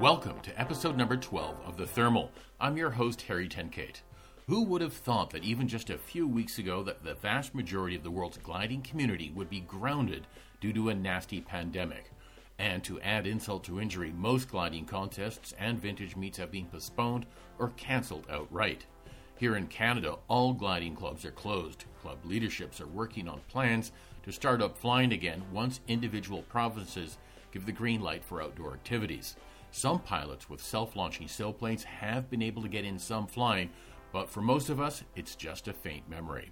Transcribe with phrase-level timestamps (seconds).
[0.00, 2.30] Welcome to episode number 12 of The Thermal.
[2.60, 4.02] I'm your host, Harry Tenkate.
[4.46, 7.96] Who would have thought that even just a few weeks ago that the vast majority
[7.96, 10.28] of the world's gliding community would be grounded
[10.60, 12.12] due to a nasty pandemic?
[12.60, 17.26] And to add insult to injury, most gliding contests and vintage meets have been postponed
[17.58, 18.86] or cancelled outright.
[19.34, 21.86] Here in Canada, all gliding clubs are closed.
[22.02, 23.90] Club leaderships are working on plans
[24.22, 27.18] to start up flying again once individual provinces
[27.50, 29.36] give the green light for outdoor activities.
[29.70, 33.70] Some pilots with self launching sailplanes have been able to get in some flying,
[34.12, 36.50] but for most of us, it's just a faint memory.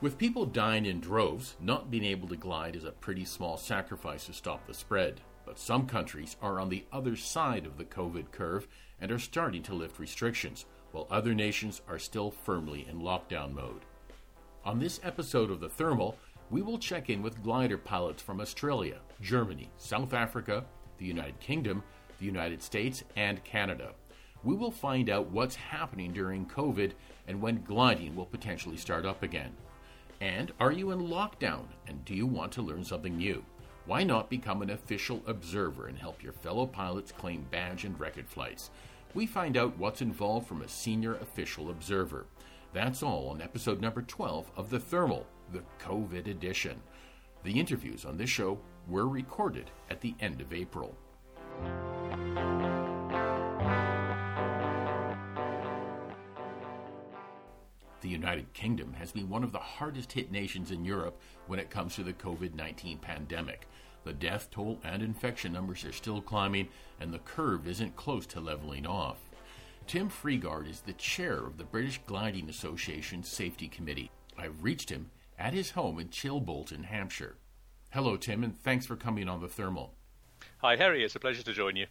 [0.00, 4.26] With people dying in droves, not being able to glide is a pretty small sacrifice
[4.26, 5.20] to stop the spread.
[5.46, 8.66] But some countries are on the other side of the COVID curve
[9.00, 13.82] and are starting to lift restrictions, while other nations are still firmly in lockdown mode.
[14.64, 16.18] On this episode of The Thermal,
[16.50, 20.64] we will check in with glider pilots from Australia, Germany, South Africa,
[20.98, 21.84] the United Kingdom,
[22.18, 23.92] the United States, and Canada.
[24.44, 26.92] We will find out what's happening during COVID
[27.26, 29.52] and when gliding will potentially start up again.
[30.20, 33.44] And are you in lockdown and do you want to learn something new?
[33.86, 38.28] Why not become an official observer and help your fellow pilots claim badge and record
[38.28, 38.70] flights?
[39.14, 42.26] We find out what's involved from a senior official observer.
[42.72, 46.82] That's all on episode number 12 of The Thermal, the COVID edition.
[47.44, 50.96] The interviews on this show were recorded at the end of April.
[58.06, 61.70] The United Kingdom has been one of the hardest hit nations in Europe when it
[61.70, 63.66] comes to the COVID 19 pandemic.
[64.04, 66.68] The death toll and infection numbers are still climbing,
[67.00, 69.18] and the curve isn't close to leveling off.
[69.88, 74.12] Tim Freegard is the chair of the British Gliding Association Safety Committee.
[74.38, 77.36] I've reached him at his home in Chilbolton, Hampshire.
[77.90, 79.94] Hello, Tim, and thanks for coming on the Thermal.
[80.58, 81.04] Hi, Harry.
[81.04, 81.86] It's a pleasure to join you.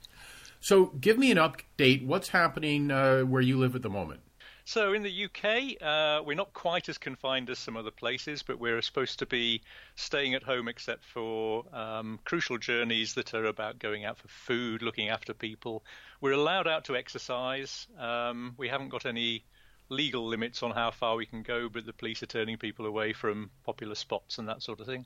[0.60, 2.04] So, give me an update.
[2.04, 4.22] What's happening uh, where you live at the moment?
[4.64, 8.58] So, in the UK, uh, we're not quite as confined as some other places, but
[8.58, 9.62] we're supposed to be
[9.94, 14.82] staying at home except for um, crucial journeys that are about going out for food,
[14.82, 15.84] looking after people.
[16.20, 17.86] We're allowed out to exercise.
[18.00, 19.46] Um, we haven't got any
[19.90, 23.14] legal limits on how far we can go, but the police are turning people away
[23.14, 25.06] from popular spots and that sort of thing.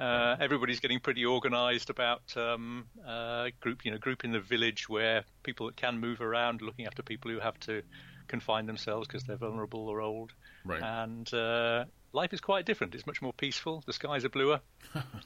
[0.00, 4.88] Uh, everybody's getting pretty organised about um, uh, group, you know, group in the village
[4.88, 7.82] where people that can move around, looking after people who have to
[8.26, 10.32] confine themselves because they're vulnerable or old.
[10.64, 10.82] Right.
[10.82, 12.94] And uh, life is quite different.
[12.94, 13.82] It's much more peaceful.
[13.86, 14.60] The skies are bluer.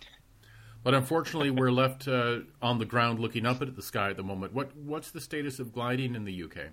[0.82, 4.24] but unfortunately, we're left uh, on the ground looking up at the sky at the
[4.24, 4.54] moment.
[4.54, 6.72] What What's the status of gliding in the UK?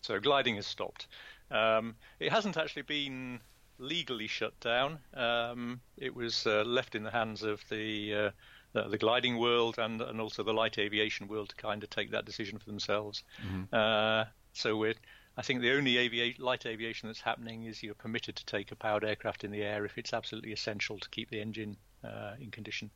[0.00, 1.08] So gliding has stopped.
[1.50, 3.40] Um, it hasn't actually been
[3.78, 4.98] legally shut down.
[5.14, 8.30] Um, it was uh, left in the hands of the, uh,
[8.72, 12.10] the, the gliding world and and also the light aviation world to kind of take
[12.10, 13.22] that decision for themselves.
[13.44, 13.74] Mm-hmm.
[13.74, 14.94] Uh, so we're
[15.38, 19.04] I think the only light aviation that's happening is you're permitted to take a powered
[19.04, 22.90] aircraft in the air if it's absolutely essential to keep the engine uh, in condition.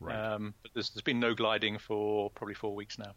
[0.00, 0.16] Right.
[0.16, 3.12] Um, but there's, there's been no gliding for probably four weeks now.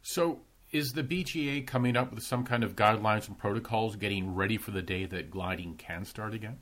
[0.00, 0.40] So
[0.72, 4.70] is the BGA coming up with some kind of guidelines and protocols getting ready for
[4.70, 6.58] the day that gliding can start again?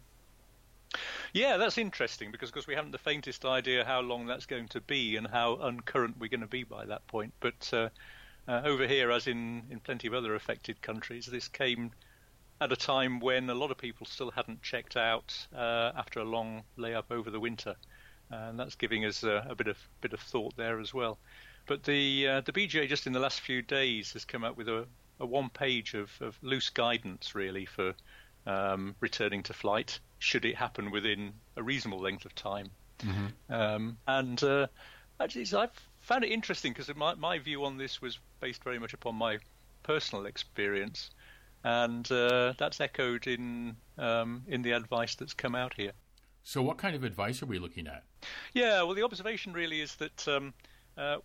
[1.32, 4.80] Yeah, that's interesting because because we haven't the faintest idea how long that's going to
[4.80, 7.32] be and how uncurrent we're going to be by that point.
[7.38, 7.88] But uh,
[8.48, 11.92] uh, over here, as in, in plenty of other affected countries, this came
[12.60, 16.24] at a time when a lot of people still hadn't checked out uh, after a
[16.24, 17.76] long layup over the winter,
[18.30, 21.18] and that's giving us a, a bit of bit of thought there as well.
[21.66, 24.68] But the uh, the BGA just in the last few days has come out with
[24.68, 24.86] a,
[25.18, 27.94] a one page of, of loose guidance really for
[28.46, 32.70] um, returning to flight should it happen within a reasonable length of time.
[33.00, 33.52] Mm-hmm.
[33.52, 34.66] Um, and uh,
[35.18, 38.94] actually, I've found it interesting because my, my view on this was based very much
[38.94, 39.38] upon my
[39.82, 41.10] personal experience,
[41.64, 45.92] and uh, that's echoed in um, in the advice that's come out here.
[46.42, 48.02] So, what kind of advice are we looking at?
[48.54, 50.54] Yeah, well, the observation really is that um,
[50.96, 51.18] uh,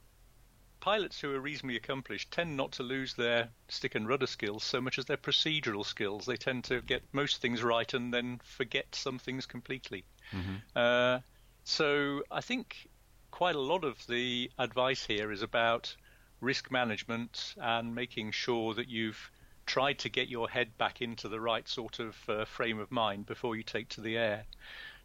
[0.86, 4.80] pilots who are reasonably accomplished tend not to lose their stick and rudder skills so
[4.80, 6.28] much as their procedural skills.
[6.28, 10.06] They tend to get most things right and then forget some things completely.
[10.32, 10.56] Mm-hmm.
[10.76, 11.20] Uh,
[11.64, 12.88] so I think
[13.32, 15.96] quite a lot of the advice here is about
[16.40, 19.32] risk management and making sure that you've
[19.66, 23.26] tried to get your head back into the right sort of uh, frame of mind
[23.26, 24.46] before you take to the air.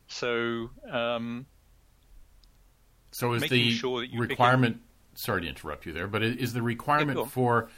[0.08, 1.46] So, um,
[3.12, 4.82] so is the sure requirement
[5.14, 7.68] sorry to interrupt you there, but is the requirement for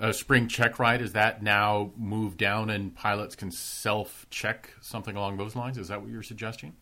[0.00, 5.16] a spring check ride is that now moved down and pilots can self check something
[5.16, 5.78] along those lines?
[5.78, 6.74] Is that what you're suggesting?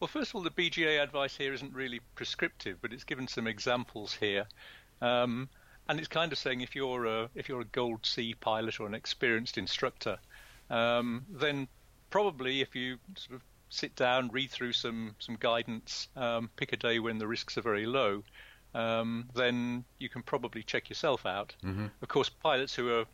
[0.00, 3.46] Well, first of all, the BGA advice here isn't really prescriptive, but it's given some
[3.46, 4.46] examples here.
[5.00, 5.48] Um,
[5.88, 8.86] and it's kind of saying if you're a if you're a Gold C pilot or
[8.86, 10.18] an experienced instructor,
[10.70, 11.68] um, then
[12.10, 16.76] probably if you sort of sit down, read through some some guidance, um, pick a
[16.76, 18.22] day when the risks are very low,
[18.74, 21.54] um, then you can probably check yourself out.
[21.64, 21.86] Mm-hmm.
[22.00, 23.04] Of course, pilots who are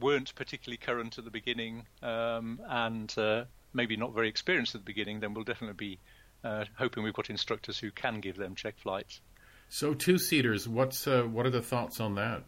[0.00, 4.84] weren't particularly current at the beginning um, and uh, maybe not very experienced at the
[4.84, 5.98] beginning, then we'll definitely be
[6.42, 9.20] uh, hoping we've got instructors who can give them check flights.
[9.68, 12.42] So two seaters, what's uh, what are the thoughts on that?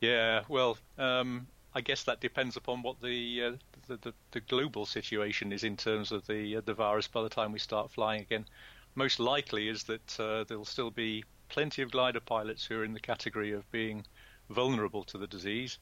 [0.00, 3.52] Yeah, well, um, I guess that depends upon what the, uh,
[3.88, 7.28] the, the, the global situation is in terms of the uh, the virus by the
[7.28, 8.46] time we start flying again.
[8.94, 12.92] Most likely is that uh, there'll still be plenty of glider pilots who are in
[12.92, 14.04] the category of being
[14.50, 15.78] vulnerable to the disease,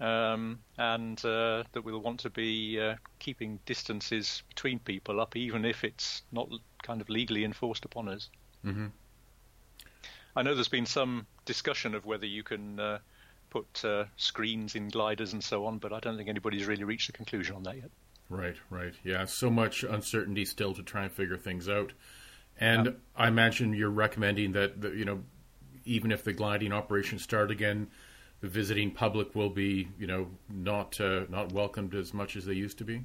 [0.00, 5.64] um, and uh, that we'll want to be uh, keeping distances between people up, even
[5.64, 6.48] if it's not
[6.82, 8.28] kind of legally enforced upon us.
[8.64, 8.86] Mm-hmm.
[10.36, 12.98] I know there's been some discussion of whether you can uh,
[13.50, 17.08] put uh, screens in gliders and so on, but I don't think anybody's really reached
[17.08, 17.90] a conclusion on that yet.
[18.28, 18.94] Right, right.
[19.04, 21.92] Yeah, so much uncertainty still to try and figure things out.
[22.60, 22.92] And yeah.
[23.16, 25.22] I imagine you're recommending that, the, you know,
[25.84, 27.88] even if the gliding operations start again,
[28.40, 32.52] the visiting public will be, you know, not uh, not welcomed as much as they
[32.52, 33.04] used to be.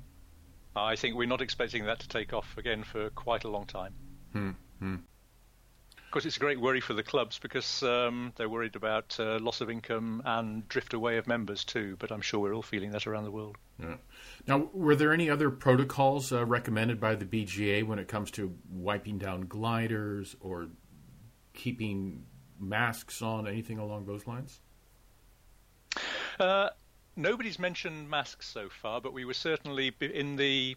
[0.75, 3.93] I think we're not expecting that to take off again for quite a long time.
[4.33, 4.51] Hmm.
[4.79, 4.95] hmm.
[6.09, 9.37] Of course, it's a great worry for the clubs because um, they're worried about uh,
[9.37, 11.97] loss of income and drift away of members too.
[11.99, 13.57] But I'm sure we're all feeling that around the world.
[13.79, 13.97] Yeah.
[14.47, 18.51] Now, were there any other protocols uh, recommended by the BGA when it comes to
[18.71, 20.69] wiping down gliders or
[21.53, 22.25] keeping
[22.59, 24.61] masks on, anything along those lines?
[26.39, 26.69] Uh,
[27.15, 30.75] nobody's mentioned masks so far, but we were certainly in the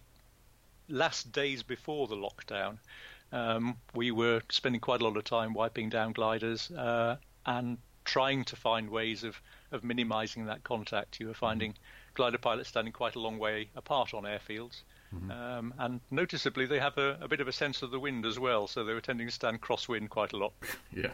[0.90, 2.76] last days before the lockdown
[3.32, 8.44] um, we were spending quite a lot of time wiping down gliders uh, and trying
[8.44, 9.40] to find ways of,
[9.70, 11.19] of minimizing that contact.
[11.19, 11.75] You were finding
[12.14, 14.82] glider pilots standing quite a long way apart on airfields.
[15.14, 15.31] Mm-hmm.
[15.31, 18.38] Um, and noticeably, they have a, a, bit of a sense of the wind as
[18.38, 20.52] well, so they were tending to stand crosswind quite a lot.
[20.94, 21.11] Yeah.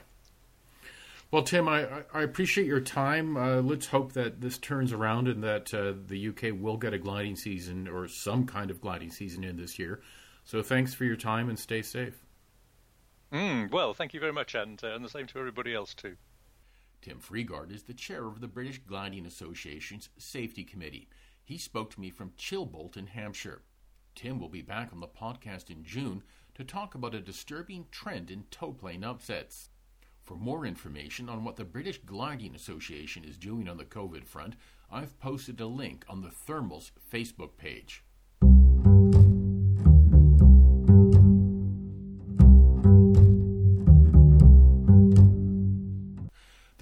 [1.30, 3.36] Well, Tim, I, I appreciate your time.
[3.36, 6.98] Uh, let's hope that this turns around and that uh, the UK will get a
[6.98, 10.00] gliding season or some kind of gliding season in this year.
[10.48, 12.24] So thanks for your time and stay safe.
[13.30, 16.16] Mm, well, thank you very much, and, uh, and the same to everybody else too.
[17.02, 21.06] Tim Freegard is the chair of the British Gliding Association's Safety Committee.
[21.44, 23.60] He spoke to me from Chilbolton in Hampshire.
[24.14, 26.22] Tim will be back on the podcast in June
[26.54, 29.68] to talk about a disturbing trend in tow plane upsets.
[30.24, 34.56] For more information on what the British Gliding Association is doing on the COVID front,
[34.90, 38.02] I've posted a link on the Thermal's Facebook page.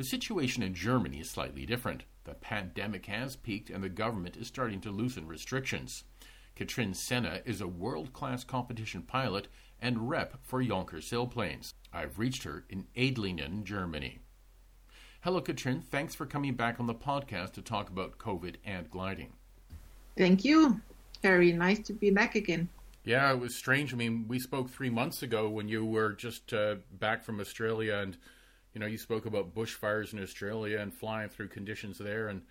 [0.06, 2.04] Situation in Germany is slightly different.
[2.24, 6.04] The pandemic has peaked and the government is starting to loosen restrictions.
[6.54, 9.48] Katrin Senne is a world class competition pilot
[9.80, 11.72] and rep for Jonker Sailplanes.
[11.92, 14.20] I've reached her in Edlingen, Germany.
[15.22, 15.82] Hello, Katrin.
[15.82, 19.32] Thanks for coming back on the podcast to talk about COVID and gliding.
[20.16, 20.80] Thank you.
[21.20, 22.68] Very nice to be back again.
[23.02, 23.92] Yeah, it was strange.
[23.92, 27.96] I mean, we spoke three months ago when you were just uh, back from Australia
[27.96, 28.16] and
[28.76, 32.42] you know, you spoke about bushfires in Australia and flying through conditions there, and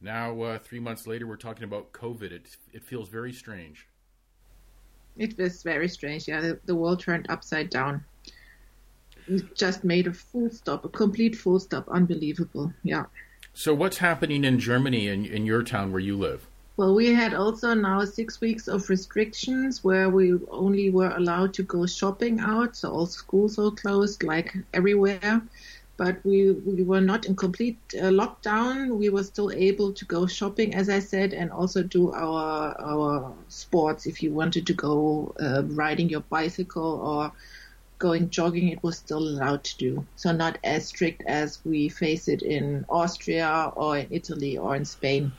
[0.00, 2.30] now uh, three months later, we're talking about COVID.
[2.30, 3.88] It it feels very strange.
[5.16, 6.28] It was very strange.
[6.28, 8.04] Yeah, the, the world turned upside down.
[9.28, 11.88] We just made a full stop, a complete full stop.
[11.88, 12.72] Unbelievable.
[12.84, 13.06] Yeah.
[13.52, 16.46] So, what's happening in Germany in, in your town where you live?
[16.76, 21.62] Well, we had also now six weeks of restrictions where we only were allowed to
[21.62, 22.74] go shopping out.
[22.74, 25.40] So all schools were closed, like everywhere.
[25.96, 28.96] But we, we were not in complete uh, lockdown.
[28.96, 33.32] We were still able to go shopping, as I said, and also do our our
[33.46, 34.06] sports.
[34.06, 37.30] If you wanted to go uh, riding your bicycle or
[38.00, 40.04] going jogging, it was still allowed to do.
[40.16, 44.84] So not as strict as we face it in Austria or in Italy or in
[44.84, 45.30] Spain.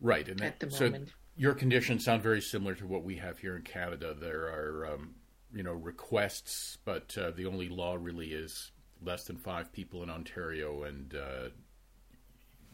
[0.00, 1.10] Right, and that, so moment.
[1.36, 4.14] your conditions sound very similar to what we have here in Canada.
[4.18, 5.14] There are, um,
[5.52, 8.70] you know, requests, but uh, the only law really is
[9.04, 11.48] less than five people in Ontario, and uh,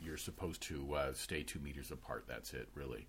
[0.01, 2.25] you're supposed to uh, stay two meters apart.
[2.29, 3.07] That's it, really.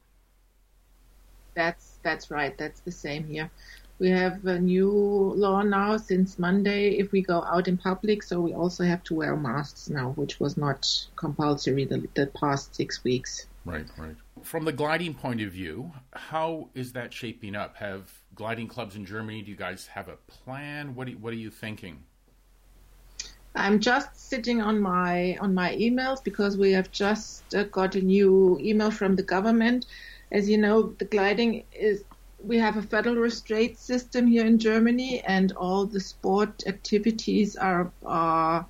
[1.56, 2.58] That's that's right.
[2.58, 3.50] That's the same here.
[3.98, 6.98] We have a new law now since Monday.
[6.98, 10.40] If we go out in public, so we also have to wear masks now, which
[10.40, 13.48] was not compulsory the, the past six weeks.
[13.64, 14.16] Right, right.
[14.44, 17.78] From the gliding point of view, how is that shaping up?
[17.78, 19.42] Have gliding clubs in Germany?
[19.42, 20.94] Do you guys have a plan?
[20.94, 22.04] What, what are you thinking?
[23.56, 28.02] I'm just sitting on my on my emails because we have just uh, got a
[28.02, 29.86] new email from the government.
[30.32, 32.04] As you know, the gliding is
[32.48, 37.92] we have a federal restraint system here in Germany, and all the sport activities are
[38.06, 38.66] are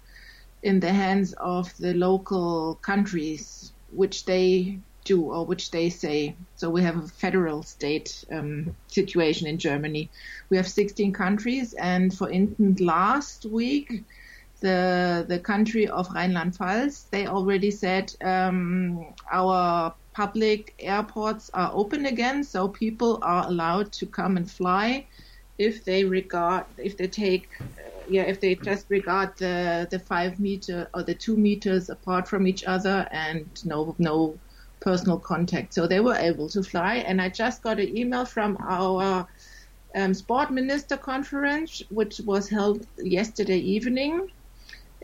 [0.63, 6.35] in the hands of the local countries, which they do or which they say.
[6.55, 10.09] So we have a federal state um, situation in Germany.
[10.49, 14.03] We have 16 countries, and for instance, last week
[14.61, 22.43] the the country of Rheinland-Pfalz, they already said um, our public airports are open again,
[22.43, 25.05] so people are allowed to come and fly
[25.57, 30.39] if they regard if they take uh, yeah if they just regard the the five
[30.39, 34.39] meter or the two meters apart from each other and no no
[34.79, 35.73] personal contact.
[35.73, 39.27] So they were able to fly, and I just got an email from our
[39.95, 44.27] um, sport minister conference, which was held yesterday evening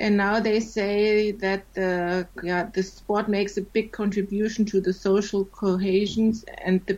[0.01, 4.93] and now they say that the yeah the sport makes a big contribution to the
[4.93, 6.33] social cohesion
[6.65, 6.97] and the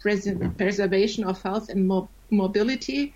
[0.00, 0.50] pres- mm-hmm.
[0.50, 3.14] preservation of health and mo- mobility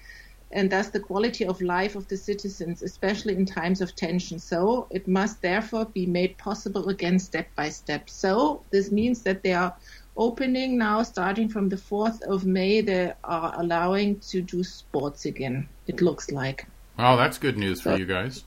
[0.52, 4.38] and thus the quality of life of the citizens, especially in times of tension.
[4.38, 8.08] So it must therefore be made possible again step by step.
[8.08, 9.74] So this means that they are
[10.16, 15.68] opening now, starting from the 4th of May, they are allowing to do sports again,
[15.88, 16.64] it looks like.
[16.96, 18.44] Oh, that's good news for so, you guys.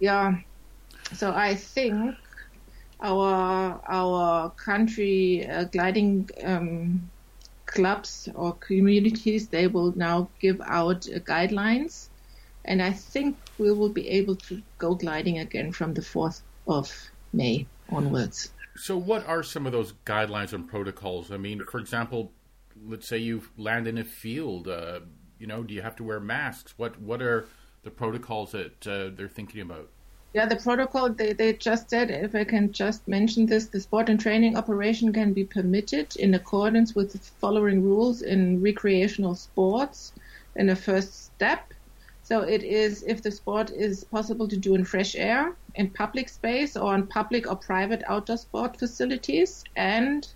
[0.00, 0.38] Yeah.
[1.14, 2.16] So I think
[3.02, 7.10] our our country uh, gliding um,
[7.66, 12.08] clubs or communities they will now give out uh, guidelines,
[12.64, 16.90] and I think we will be able to go gliding again from the fourth of
[17.32, 18.52] May onwards.
[18.76, 21.30] So, what are some of those guidelines and protocols?
[21.30, 22.32] I mean, for example,
[22.86, 24.68] let's say you land in a field.
[24.68, 25.00] Uh,
[25.38, 26.74] you know, do you have to wear masks?
[26.76, 27.46] What what are
[27.82, 29.88] the protocols that uh, they're thinking about?
[30.32, 34.08] Yeah, the protocol, they, they just said, if I can just mention this, the sport
[34.08, 40.12] and training operation can be permitted in accordance with the following rules in recreational sports
[40.54, 41.74] in a first step.
[42.22, 46.28] So it is if the sport is possible to do in fresh air, in public
[46.28, 50.28] space, or in public or private outdoor sport facilities, and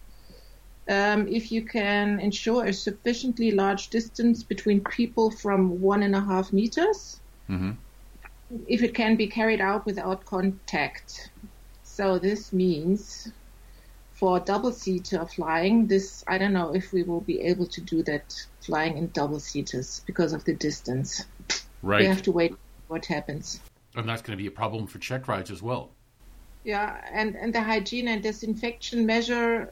[0.88, 6.20] um, if you can ensure a sufficiently large distance between people from one and a
[6.20, 7.20] half meters.
[7.48, 7.72] Mm-hmm
[8.66, 11.30] if it can be carried out without contact.
[11.82, 13.30] So this means
[14.12, 18.02] for double seater flying, this I don't know if we will be able to do
[18.04, 21.24] that flying in double seaters because of the distance.
[21.82, 22.00] Right.
[22.00, 22.54] We have to wait
[22.88, 23.60] what happens.
[23.96, 25.90] And that's going to be a problem for check rides as well.
[26.64, 29.70] Yeah, and, and the hygiene and disinfection measure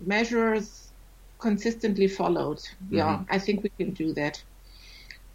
[0.00, 0.88] measures
[1.38, 2.58] consistently followed.
[2.58, 2.96] Mm-hmm.
[2.96, 4.42] Yeah, I think we can do that.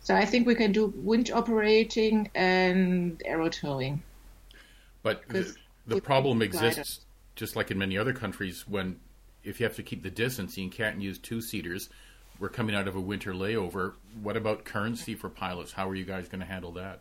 [0.06, 4.04] So I think we can do winch operating and aero towing.
[5.02, 5.52] But the,
[5.88, 7.00] the problem exists,
[7.36, 9.00] just like in many other countries, when
[9.44, 11.90] if you have to keep the distance, you can't use two seaters.
[12.38, 13.94] We're coming out of a winter layover.
[14.22, 15.72] What about currency for pilots?
[15.72, 17.00] How are you guys going to handle that?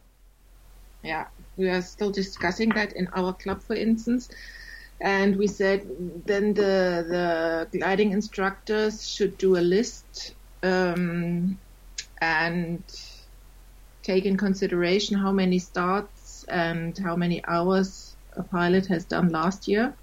[1.02, 1.26] Yeah,
[1.58, 4.30] we are still discussing that in our club, for instance.
[4.98, 11.58] And we said then the the gliding instructors should do a list um,
[12.24, 12.82] and
[14.02, 19.68] take in consideration how many starts and how many hours a pilot has done last
[19.68, 19.94] year,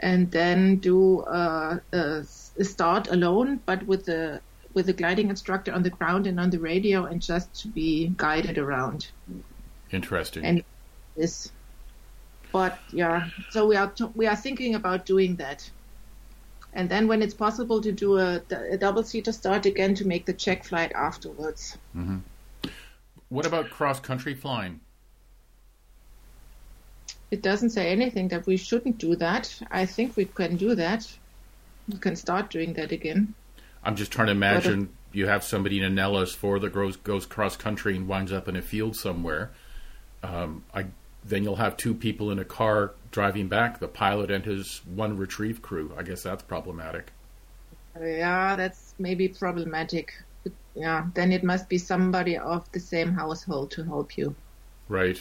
[0.00, 2.22] and then do a, a,
[2.58, 4.40] a start alone, but with the
[4.74, 8.12] with the gliding instructor on the ground and on the radio, and just to be
[8.16, 9.10] guided around.
[9.90, 10.44] Interesting.
[10.44, 10.64] And
[11.16, 11.52] this,
[12.52, 15.70] but yeah, so we are t- we are thinking about doing that.
[16.72, 20.26] And then when it's possible to do a, a double seater start again to make
[20.26, 21.76] the check flight afterwards.
[21.96, 22.18] Mm-hmm.
[23.28, 24.80] What about cross country flying?
[27.30, 29.60] It doesn't say anything that we shouldn't do that.
[29.70, 31.06] I think we can do that.
[31.88, 33.34] We can start doing that again.
[33.84, 37.56] I'm just trying to imagine you have somebody in an LS4 that goes goes cross
[37.56, 39.50] country and winds up in a field somewhere.
[40.22, 40.86] Um, I,
[41.24, 45.16] then you'll have two people in a car driving back, the pilot and his one
[45.16, 45.92] retrieve crew.
[45.96, 47.12] I guess that's problematic.
[48.00, 50.14] Yeah, that's maybe problematic.
[50.42, 54.34] But yeah, then it must be somebody of the same household to help you.
[54.88, 55.20] Right.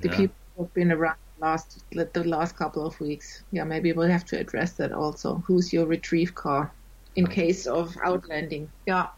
[0.00, 0.16] The yeah.
[0.16, 3.42] people who've been around last the last couple of weeks.
[3.50, 5.42] Yeah, maybe we'll have to address that also.
[5.46, 6.72] Who's your retrieve car
[7.16, 8.68] in case of outlanding?
[8.86, 9.08] Yeah.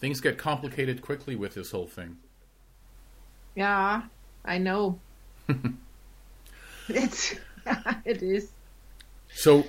[0.00, 2.18] Things get complicated quickly with this whole thing.
[3.54, 4.02] Yeah,
[4.44, 5.00] I know.
[6.88, 7.34] It's
[8.04, 8.50] it is.
[9.30, 9.66] So,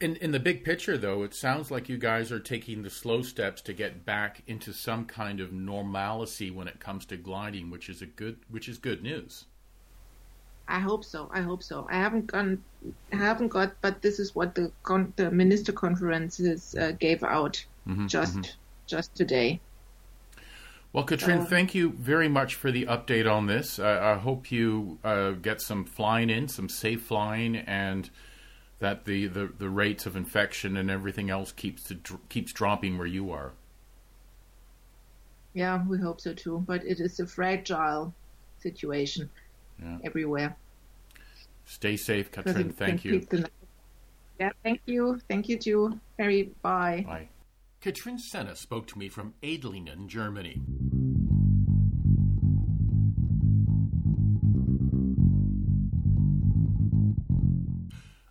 [0.00, 3.22] in in the big picture, though, it sounds like you guys are taking the slow
[3.22, 7.88] steps to get back into some kind of normalcy when it comes to gliding, which
[7.88, 9.44] is a good which is good news.
[10.68, 11.30] I hope so.
[11.32, 11.86] I hope so.
[11.88, 12.60] I haven't gone,
[13.12, 17.64] I haven't got, but this is what the con- the minister conferences uh, gave out
[17.86, 18.50] mm-hmm, just mm-hmm.
[18.86, 19.60] just today.
[20.96, 23.78] Well, Katrin, so, thank you very much for the update on this.
[23.78, 28.08] I, I hope you uh, get some flying in, some safe flying, and
[28.78, 33.06] that the, the, the rates of infection and everything else keeps to, keeps dropping where
[33.06, 33.52] you are.
[35.52, 36.64] Yeah, we hope so too.
[36.66, 38.14] But it is a fragile
[38.60, 39.28] situation
[39.78, 39.98] yeah.
[40.02, 40.56] everywhere.
[41.66, 42.70] Stay safe, Katrin.
[42.70, 43.26] Thank you.
[44.40, 45.20] Yeah, thank you.
[45.28, 46.00] Thank you too.
[46.18, 47.04] Harry, bye.
[47.06, 47.28] Bye.
[47.80, 50.62] Katrin Senne spoke to me from Adlingen, Germany.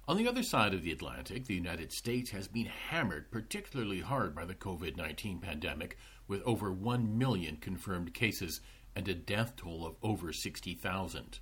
[0.08, 4.36] On the other side of the Atlantic, the United States has been hammered particularly hard
[4.36, 5.98] by the COVID 19 pandemic,
[6.28, 8.62] with over 1 million confirmed cases
[8.96, 11.40] and a death toll of over 60,000.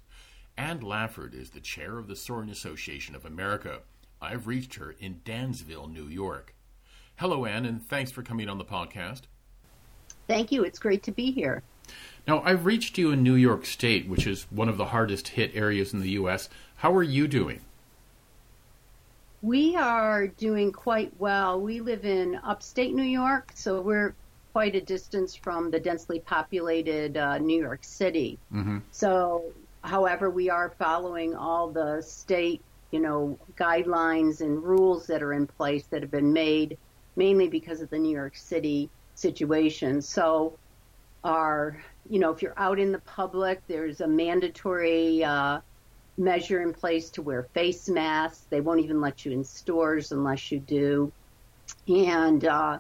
[0.58, 3.82] Ann Lafford is the chair of the Soaring Association of America.
[4.22, 6.53] I've reached her in Dansville, New York.
[7.18, 9.22] Hello, Anne, and thanks for coming on the podcast.
[10.28, 10.64] Thank you.
[10.64, 11.62] It's great to be here.
[12.28, 15.56] Now, I've reached you in New York State, which is one of the hardest hit
[15.56, 16.50] areas in the U.S.
[16.78, 17.62] How are you doing?
[19.42, 21.60] We are doing quite well.
[21.60, 24.16] We live in upstate New York, so we're
[24.54, 28.40] quite a distance from the densely populated uh, New York City.
[28.54, 28.80] Mm-hmm.
[28.92, 29.44] So,
[29.84, 35.46] however, we are following all the state, you know, guidelines and rules that are in
[35.46, 36.78] place that have been made
[37.16, 40.02] mainly because of the New York City situation.
[40.02, 40.58] So,
[41.24, 45.60] our, you know, if you're out in the public, there's a mandatory uh,
[46.18, 48.46] measure in place to wear face masks.
[48.50, 51.14] They won't even let you in stores unless you do.
[51.88, 52.80] And uh,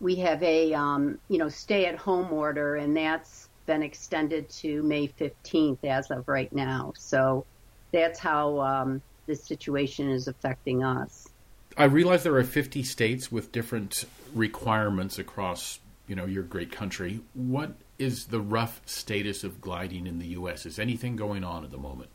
[0.00, 4.82] we have a, um, you know, stay at home order, and that's been extended to
[4.82, 6.92] May 15th as of right now.
[6.96, 7.46] So
[7.92, 11.31] that's how um, this situation is affecting us.
[11.76, 14.04] I realize there are 50 states with different
[14.34, 17.20] requirements across, you know, your great country.
[17.34, 20.66] What is the rough status of gliding in the U.S.?
[20.66, 22.10] Is anything going on at the moment?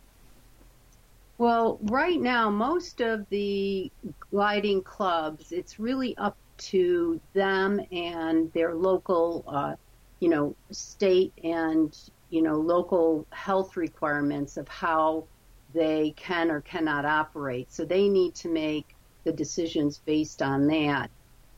[1.38, 3.92] Well, right now, most of the
[4.32, 9.76] gliding clubs, it's really up to them and their local, uh,
[10.20, 11.96] you know, state and,
[12.32, 15.26] you know, local health requirements of how
[15.74, 17.72] they can or cannot operate.
[17.72, 18.96] So they need to make
[19.28, 21.12] the decisions based on that.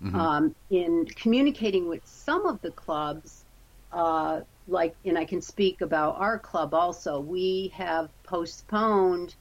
[0.03, 0.15] Mm-hmm.
[0.15, 3.45] Um, in communicating with some of the clubs,
[3.93, 9.35] uh, like, and I can speak about our club also, we have postponed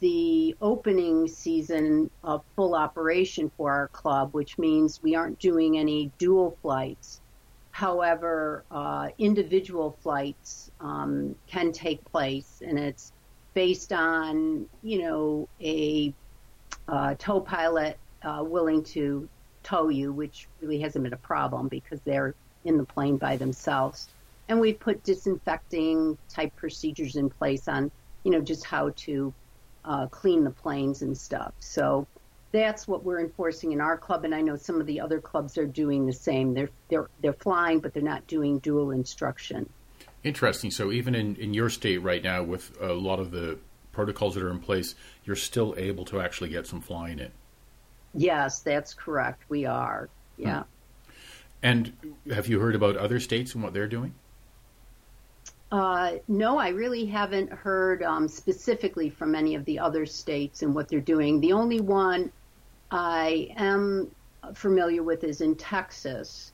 [0.00, 6.12] the opening season of full operation for our club, which means we aren't doing any
[6.18, 7.20] dual flights.
[7.70, 13.12] However, uh, individual flights um, can take place, and it's
[13.54, 16.12] based on, you know, a
[16.88, 19.28] uh, tow pilot uh, willing to
[19.62, 24.08] tow you, which really hasn't been a problem because they're in the plane by themselves.
[24.48, 27.90] And we've put disinfecting type procedures in place on,
[28.22, 29.34] you know, just how to
[29.84, 31.52] uh, clean the planes and stuff.
[31.58, 32.06] So
[32.52, 35.58] that's what we're enforcing in our club, and I know some of the other clubs
[35.58, 36.54] are doing the same.
[36.54, 39.68] They're they're they're flying, but they're not doing dual instruction.
[40.24, 40.70] Interesting.
[40.70, 43.58] So even in, in your state right now, with a lot of the
[43.96, 47.32] protocols that are in place, you're still able to actually get some flying in.
[48.14, 49.44] Yes, that's correct.
[49.48, 50.10] We are.
[50.36, 50.60] Yeah.
[50.60, 50.68] Hmm.
[51.62, 51.92] And
[52.30, 54.14] have you heard about other states and what they're doing?
[55.72, 60.74] Uh, no, I really haven't heard um, specifically from any of the other states and
[60.74, 61.40] what they're doing.
[61.40, 62.30] The only one
[62.90, 64.10] I am
[64.54, 66.52] familiar with is in Texas,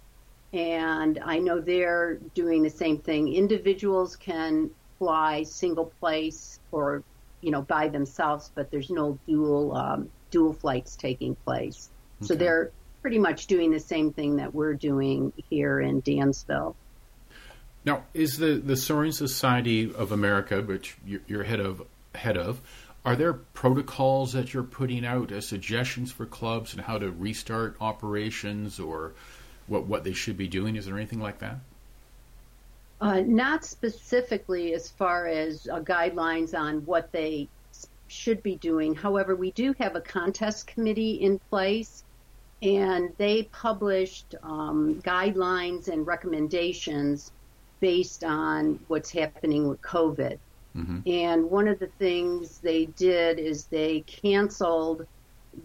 [0.52, 3.34] and I know they're doing the same thing.
[3.34, 7.02] Individuals can fly single place or
[7.42, 11.90] you know, by themselves, but there's no dual um, dual flights taking place.
[12.20, 12.28] Okay.
[12.28, 12.70] So they're
[13.02, 16.74] pretty much doing the same thing that we're doing here in Dansville.
[17.84, 21.82] Now, is the the Soaring Society of America, which you're, you're head of
[22.14, 22.60] head of,
[23.04, 27.76] are there protocols that you're putting out as suggestions for clubs and how to restart
[27.80, 29.12] operations or
[29.66, 30.76] what what they should be doing?
[30.76, 31.56] Is there anything like that?
[33.02, 37.48] Uh, not specifically as far as uh, guidelines on what they
[38.06, 38.94] should be doing.
[38.94, 42.04] However, we do have a contest committee in place,
[42.62, 47.32] and they published um, guidelines and recommendations
[47.80, 50.38] based on what's happening with COVID.
[50.76, 51.00] Mm-hmm.
[51.04, 55.08] And one of the things they did is they canceled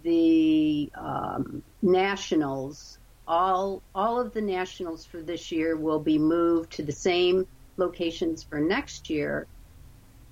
[0.02, 2.96] the um, nationals
[3.27, 7.45] all all of the nationals for this year will be moved to the same
[7.77, 9.47] locations for next year.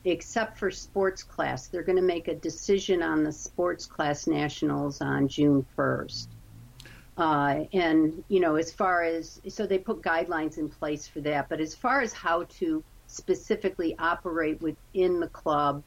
[0.05, 1.67] except for sports class.
[1.67, 6.27] They're going to make a decision on the sports class nationals on June 1st.
[7.17, 11.49] Uh, and, you know, as far as, so they put guidelines in place for that.
[11.49, 15.84] But as far as how to specifically operate within the club,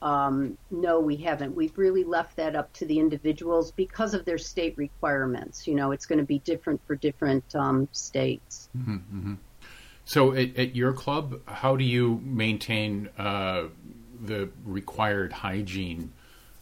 [0.00, 1.54] um, no, we haven't.
[1.54, 5.66] We've really left that up to the individuals because of their state requirements.
[5.66, 8.68] You know, it's going to be different for different um, states.
[8.76, 9.34] Mm-hmm, mm-hmm.
[10.04, 13.64] So, at, at, your club, how do you maintain uh,
[14.20, 16.12] the required hygiene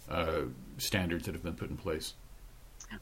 [0.09, 0.43] uh,
[0.79, 2.15] standards that have been put in place?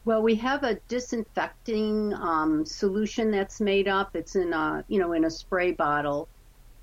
[0.05, 4.17] Well, we have a disinfecting um, solution that's made up.
[4.17, 6.29] It's in a you know in a spray bottle,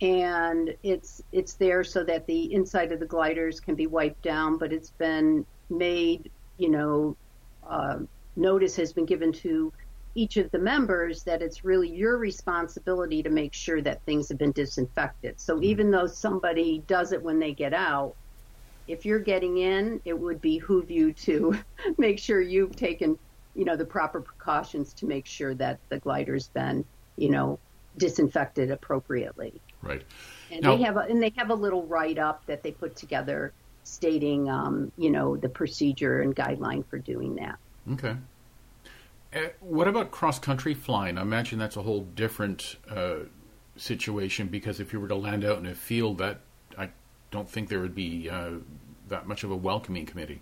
[0.02, 4.58] and it's it's there so that the inside of the gliders can be wiped down.
[4.58, 7.16] But it's been made you know
[7.68, 8.00] uh,
[8.36, 9.72] notice has been given to
[10.16, 14.38] each of the members that it's really your responsibility to make sure that things have
[14.38, 15.40] been disinfected.
[15.40, 15.64] So mm-hmm.
[15.64, 18.16] even though somebody does it when they get out,
[18.88, 21.58] if you're getting in, it would behoove you to
[21.98, 23.18] make sure you've taken,
[23.56, 26.84] you know, the proper precautions to make sure that the glider's been,
[27.16, 27.58] you know,
[27.98, 29.62] disinfected appropriately.
[29.82, 30.04] Right.
[30.52, 32.96] And now, they have a, and they have a little write up that they put
[32.96, 37.58] together stating, um, you know, the procedure and guideline for doing that.
[37.94, 38.16] Okay.
[39.34, 41.18] Uh, what about cross country flying?
[41.18, 43.20] I imagine that's a whole different uh,
[43.78, 46.42] situation because if you were to land out in a field, that
[46.78, 46.90] I
[47.32, 48.52] don't think there would be uh,
[49.08, 50.42] that much of a welcoming committee.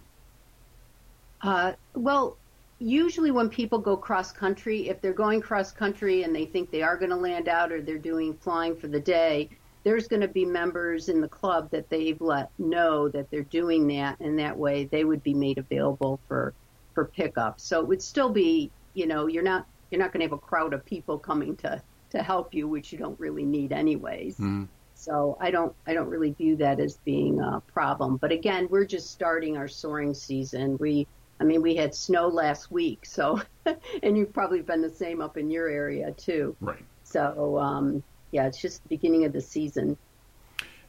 [1.42, 2.38] Uh, well,
[2.80, 6.82] usually when people go cross country, if they're going cross country and they think they
[6.82, 9.50] are going to land out or they're doing flying for the day,
[9.84, 13.88] there's going to be members in the club that they've let know that they're doing
[13.88, 16.54] that, and that way they would be made available for
[16.94, 17.60] for pickup.
[17.60, 20.38] So it would still be you know, you're not you're not going to have a
[20.38, 24.36] crowd of people coming to to help you, which you don't really need anyways.
[24.36, 24.66] Mm-hmm.
[24.96, 28.18] So I don't I don't really view that as being a problem.
[28.18, 30.78] But again, we're just starting our soaring season.
[30.80, 31.08] We
[31.40, 33.42] I mean, we had snow last week, so
[34.04, 36.56] and you've probably been the same up in your area too.
[36.60, 36.84] Right.
[37.04, 39.98] So um, yeah, it's just the beginning of the season.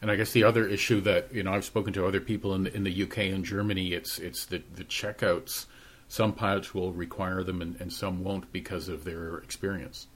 [0.03, 2.65] And I guess the other issue that you know I've spoken to other people in
[2.65, 5.67] the, in the UK and Germany, it's it's the the checkouts
[6.11, 10.09] some pilots will require them and, and some won't because of their experience.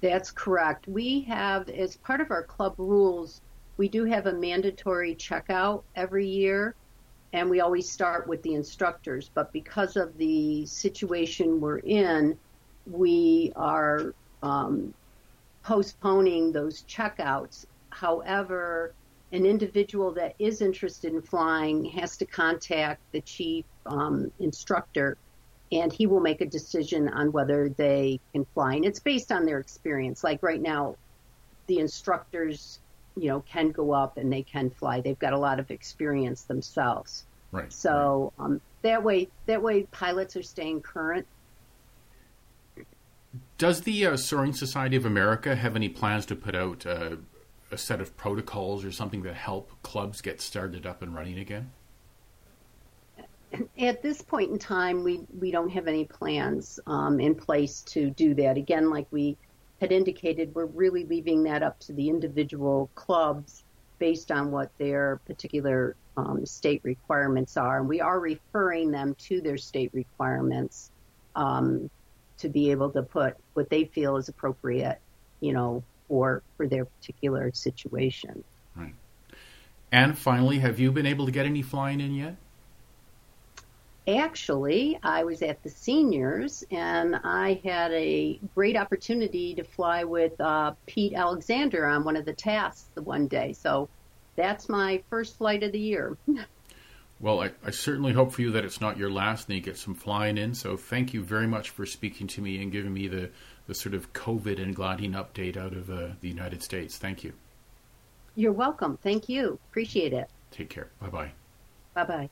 [0.00, 0.88] That's correct.
[0.88, 3.42] We have, as part of our club rules,
[3.76, 6.74] we do have a mandatory checkout every year,
[7.32, 9.30] and we always start with the instructors.
[9.32, 12.38] But because of the situation we're in,
[12.86, 14.94] we are um,
[15.62, 17.66] postponing those checkouts.
[17.90, 18.94] However,
[19.32, 25.18] an individual that is interested in flying has to contact the chief um, instructor
[25.70, 28.74] and he will make a decision on whether they can fly.
[28.74, 30.24] And it's based on their experience.
[30.24, 30.96] Like right now,
[31.66, 32.80] the instructors,
[33.20, 35.00] you know, can go up and they can fly.
[35.00, 37.24] They've got a lot of experience themselves.
[37.50, 37.72] Right.
[37.72, 41.26] So um, that way, that way, pilots are staying current.
[43.56, 47.16] Does the uh, Soaring Society of America have any plans to put out uh,
[47.70, 51.70] a set of protocols or something that help clubs get started up and running again?
[53.78, 58.10] At this point in time, we, we don't have any plans um, in place to
[58.10, 58.56] do that.
[58.56, 59.36] Again, like we
[59.80, 63.64] had indicated, we're really leaving that up to the individual clubs
[63.98, 67.78] based on what their particular um, state requirements are.
[67.78, 70.90] And we are referring them to their state requirements
[71.36, 71.90] um,
[72.38, 75.00] to be able to put what they feel is appropriate,
[75.40, 78.42] you know, for for their particular situation.
[78.76, 78.94] Right.
[79.92, 82.36] And finally, have you been able to get any flying in yet?
[84.08, 90.40] Actually, I was at the seniors and I had a great opportunity to fly with
[90.40, 93.52] uh, Pete Alexander on one of the tasks the one day.
[93.52, 93.90] So
[94.34, 96.16] that's my first flight of the year.
[97.20, 99.76] Well, I, I, certainly hope for you that it's not your last and you get
[99.76, 100.54] some flying in.
[100.54, 103.30] So thank you very much for speaking to me and giving me the,
[103.66, 106.96] the sort of COVID and gliding update out of uh, the United States.
[106.96, 107.32] Thank you.
[108.36, 108.98] You're welcome.
[109.02, 109.58] Thank you.
[109.68, 110.30] Appreciate it.
[110.52, 110.90] Take care.
[111.00, 111.32] Bye bye.
[111.94, 112.30] Bye bye.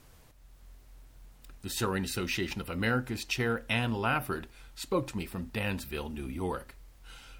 [1.67, 6.77] The Soaring Association of America's chair, Ann Lafford, spoke to me from Dansville, New York.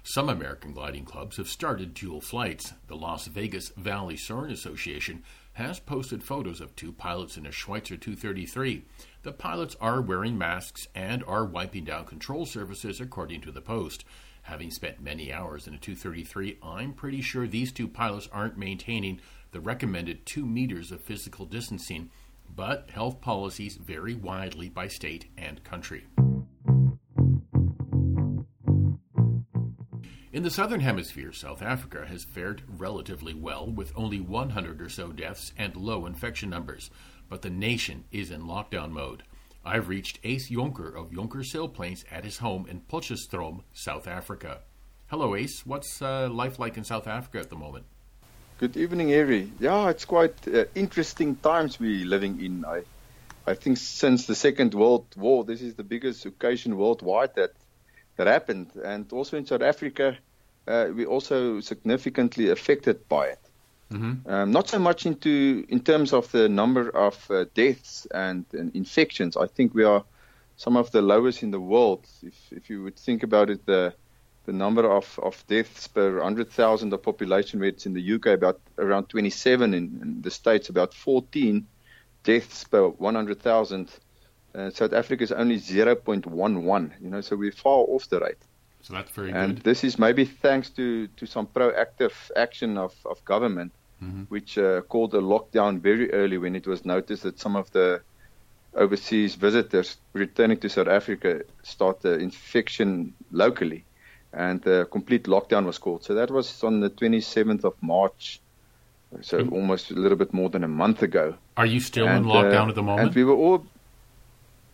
[0.03, 2.73] Some American gliding clubs have started dual flights.
[2.87, 7.97] The Las Vegas Valley Soaring Association has posted photos of two pilots in a Schweizer
[7.97, 8.83] 233.
[9.23, 14.03] The pilots are wearing masks and are wiping down control surfaces, according to the Post.
[14.41, 19.21] Having spent many hours in a 233, I'm pretty sure these two pilots aren't maintaining
[19.51, 22.09] the recommended two meters of physical distancing,
[22.57, 26.07] but health policies vary widely by state and country.
[30.33, 35.11] In the southern hemisphere, South Africa has fared relatively well with only 100 or so
[35.11, 36.89] deaths and low infection numbers,
[37.29, 39.23] but the nation is in lockdown mode.
[39.63, 44.61] I've reached Uys Jonker of Jonker Sailplanes at his home in Potchefstroom, South Africa.
[45.07, 45.65] Hello, Uys.
[45.65, 47.85] What's uh, life like in South Africa at the moment?
[48.59, 49.51] Good evening, Harry.
[49.59, 52.65] Yeah, it's quite uh, interesting times we're living in.
[52.65, 52.81] I,
[53.45, 57.51] I think since the Second World War, this is the biggest occasion worldwide that
[58.15, 60.17] that happened, and also in South Africa,
[60.67, 63.39] uh, we're also significantly affected by it.
[63.91, 64.27] Mm-hmm.
[64.27, 68.75] Um, not so much into in terms of the number of uh, deaths and, and,
[68.75, 69.37] infections.
[69.37, 70.03] I think we are
[70.55, 72.07] some of the lowest in the world.
[72.23, 73.93] If if you would think about it, the
[74.47, 79.09] the number of, of deaths per 100,000 of population rates in the UK about around
[79.09, 81.67] 27 in, in the States about 14
[82.23, 83.91] deaths per 100,000.
[84.55, 88.37] Uh, South Africa is only 0.11, you know, so we're far off the rate.
[88.83, 89.63] So that's very and good.
[89.65, 94.23] this is maybe thanks to, to some proactive action of, of government, mm-hmm.
[94.29, 98.01] which uh, called a lockdown very early when it was noticed that some of the
[98.75, 103.83] overseas visitors returning to South Africa start the infection locally
[104.37, 106.03] and the complete lockdown was called.
[106.03, 108.39] So that was on the 27th of March,
[109.21, 109.53] so mm-hmm.
[109.53, 111.35] almost a little bit more than a month ago.
[111.57, 113.07] Are you still and, in lockdown uh, at the moment?
[113.07, 113.65] And we were all,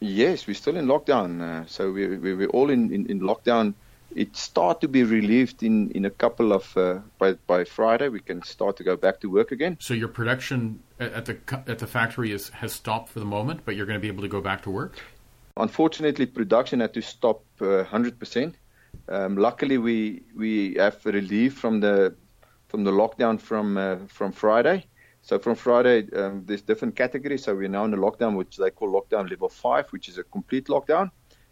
[0.01, 1.41] yes, we're still in lockdown.
[1.41, 3.73] Uh, so we, we were all in, in, in, lockdown.
[4.13, 8.09] It started to be relieved in, in a couple of uh, by by Friday.
[8.09, 9.77] We can start to go back to work again.
[9.79, 13.75] So your production at the at the factory is has stopped for the moment, but
[13.75, 14.99] you're going to be able to go back to work.
[15.57, 18.55] Unfortunately, production had to stop uh, hundred percent
[19.07, 22.15] um, luckily, we we have relief from the
[22.67, 24.85] from the lockdown from uh, from Friday.
[25.21, 27.43] So from Friday, um, there's different categories.
[27.43, 30.23] So we're now in a lockdown, which they call lockdown level five, which is a
[30.23, 31.11] complete lockdown,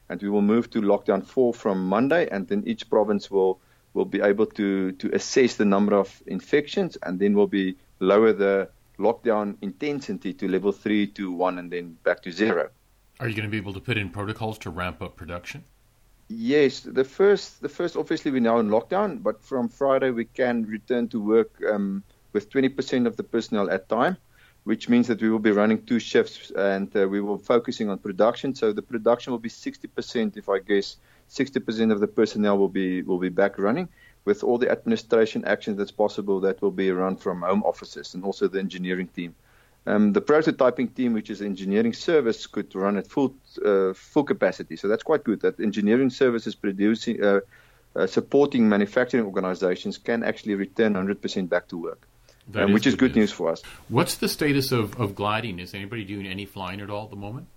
[0.09, 3.59] and we will move to lockdown four from Monday, and then each province will
[3.93, 8.31] will be able to to assess the number of infections, and then we'll be lower
[8.33, 12.69] the lockdown intensity to level three to one, and then back to zero.
[13.19, 15.63] Are you going to be able to put in protocols to ramp up production?
[16.33, 20.65] Yes, the first, the first, obviously we're now in lockdown, but from Friday we can
[20.65, 24.15] return to work um, with 20% of the personnel at time,
[24.63, 27.89] which means that we will be running two shifts and uh, we will be focusing
[27.89, 28.55] on production.
[28.55, 30.95] So the production will be 60%, if I guess,
[31.29, 33.89] 60% of the personnel will be will be back running
[34.23, 38.23] with all the administration actions that's possible that will be run from home offices and
[38.23, 39.35] also the engineering team.
[39.87, 43.33] Um, the prototyping team, which is engineering service, could run at full
[43.65, 44.75] uh, full capacity.
[44.75, 45.41] So that's quite good.
[45.41, 47.39] That engineering services producing uh,
[47.95, 52.07] uh, supporting manufacturing organizations can actually return 100% back to work,
[52.55, 53.29] um, is which is good news.
[53.29, 53.31] news.
[53.31, 53.63] for us.
[53.89, 55.57] What's the status of, of gliding?
[55.57, 57.47] Is anybody doing any flying at all at the moment?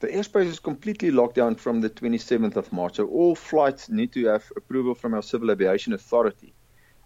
[0.00, 2.96] The airspace is completely locked down from the 27th of March.
[2.96, 6.52] So all flights need to have approval from our Civil Aviation Authority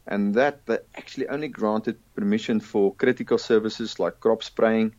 [0.06, 4.94] and that they actually only granted permission for critical services like crop spraying,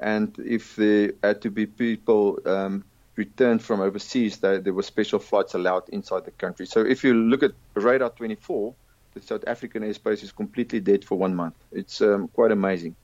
[0.00, 2.84] and if there had to be people um,
[3.16, 6.66] returned from overseas, they, there were special flights allowed inside the country.
[6.66, 8.74] So if you look at Radar 24,
[9.14, 11.54] the South African airspace is completely dead for one month.
[11.72, 12.96] It's um, quite amazing.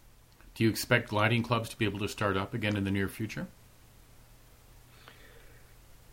[0.55, 3.09] Do you expect gliding clubs to be able to start up again in the near
[3.09, 3.47] future?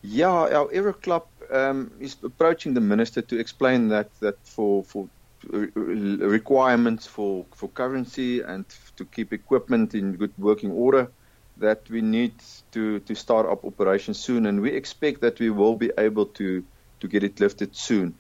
[0.04, 5.10] Yeah, our Aero Club um, is approaching the minister to explain that that for, for
[5.50, 11.10] requirements for, for currency and to keep equipment in good working order
[11.58, 12.34] that we need
[12.72, 16.64] to, to start up operations soon and we expect that we will be able to,
[17.00, 18.14] to get it lifted soon.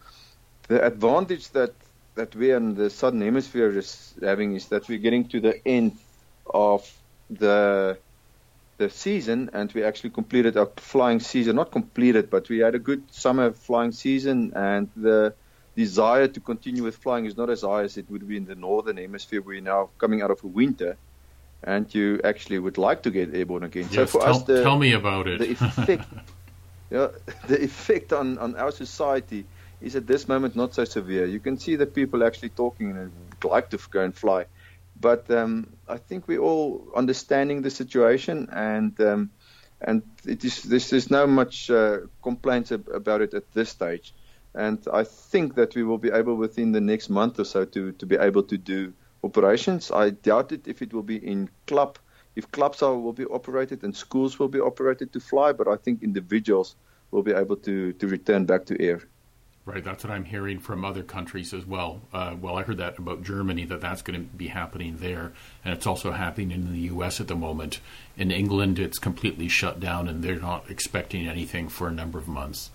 [0.67, 1.73] The advantage that,
[2.15, 5.97] that we in the southern hemisphere is having is that we're getting to the end
[6.51, 6.91] of
[7.29, 7.97] the
[8.77, 12.79] the season and we actually completed our flying season not completed but we had a
[12.79, 15.33] good summer flying season and the
[15.77, 18.55] desire to continue with flying is not as high as it would be in the
[18.55, 19.41] northern hemisphere.
[19.41, 20.97] We're now coming out of a winter,
[21.63, 23.87] and you actually would like to get airborne again.
[23.91, 25.39] Yes, so for tell, us, the, tell me about it.
[25.39, 26.05] The effect,
[26.89, 27.09] yeah,
[27.47, 29.45] the effect on, on our society
[29.79, 31.25] is at this moment not so severe.
[31.25, 33.11] You can see that people actually talking and
[33.43, 34.45] like to go and fly,
[34.99, 38.99] but um, I think we're all understanding the situation and.
[38.99, 39.29] Um,
[39.79, 44.11] and it is, there's, there's no much uh, complaints ab- about it at this stage.
[44.57, 47.91] And I think that we will be able within the next month or so to,
[47.91, 48.91] to be able to do
[49.23, 49.91] operations.
[49.91, 51.99] I doubt it if it will be in club,
[52.35, 55.75] if clubs are, will be operated and schools will be operated to fly, but I
[55.75, 56.75] think individuals
[57.11, 59.01] will be able to, to return back to air.
[59.63, 62.01] Right, that's what I'm hearing from other countries as well.
[62.11, 65.73] Uh, well, I heard that about Germany, that that's going to be happening there, and
[65.73, 67.19] it's also happening in the U.S.
[67.19, 67.81] at the moment.
[68.15, 72.29] In England, it's completely shut down, and they're not expecting anything for a number of
[72.29, 72.71] months.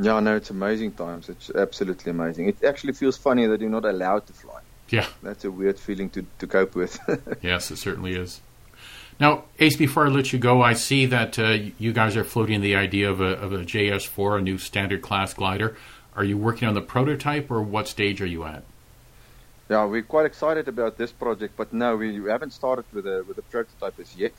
[0.00, 1.28] Yeah, no, it's amazing times.
[1.28, 2.48] It's absolutely amazing.
[2.48, 4.60] It actually feels funny that you're not allowed to fly.
[4.88, 5.06] Yeah.
[5.22, 6.98] That's a weird feeling to, to cope with.
[7.42, 8.40] yes, it certainly is.
[9.20, 12.62] Now, Uys, before I let you go, I see that uh, you guys are floating
[12.62, 15.76] the idea of a, of a JS4, a new standard class glider.
[16.16, 18.64] Are you working on the prototype, or what stage are you at?
[19.68, 23.38] Yeah, we're quite excited about this project, but no, we haven't started with a with
[23.38, 24.32] a prototype as yet.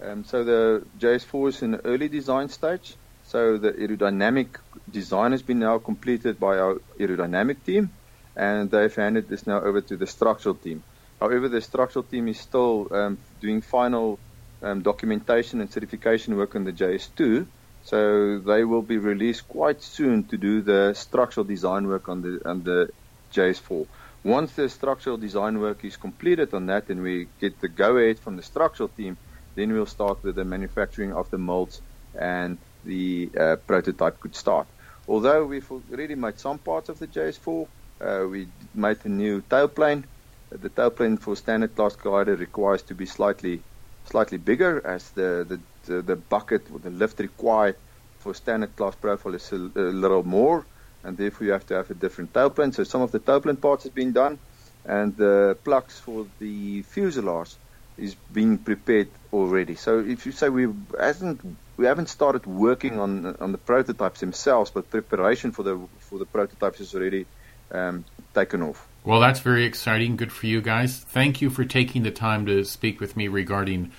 [0.00, 2.94] Um, so the JS4 is in the early design stage.
[3.30, 4.48] So the aerodynamic
[4.90, 7.88] design has been now completed by our aerodynamic team,
[8.34, 10.82] and they've handed this now over to the structural team.
[11.20, 14.18] However, the structural team is still um, doing final
[14.62, 17.46] um, documentation and certification work on the JS2.
[17.84, 22.40] So they will be released quite soon to do the structural design work on the
[22.44, 22.90] on the
[23.32, 23.86] JS4.
[24.24, 28.18] Once the structural design work is completed on that and we get the go ahead
[28.18, 29.16] from the structural team,
[29.54, 31.80] then we'll start with the manufacturing of the molds
[32.18, 34.66] and the uh, prototype could start.
[35.08, 37.66] Although we've already made some parts of the JS4,
[38.00, 40.04] uh, we made a new tailplane.
[40.50, 43.60] The tailplane for standard class glider requires to be slightly
[44.04, 45.60] slightly bigger as the, the,
[45.92, 47.76] the, the bucket or the lift required
[48.18, 50.66] for standard class profile is a, a little more
[51.04, 52.74] and therefore you have to have a different tailplane.
[52.74, 54.38] So some of the tailplane parts has been done,
[54.84, 57.54] and the plugs for the fuselage
[57.96, 59.74] is being prepared already.
[59.74, 61.40] So if you say we hasn't
[61.80, 66.26] we haven't started working on on the prototypes themselves, but preparation for the for the
[66.26, 67.24] prototypes is already
[67.72, 68.86] um, taken off.
[69.02, 70.16] Well, that's very exciting.
[70.16, 70.98] Good for you guys.
[70.98, 73.92] Thank you for taking the time to speak with me regarding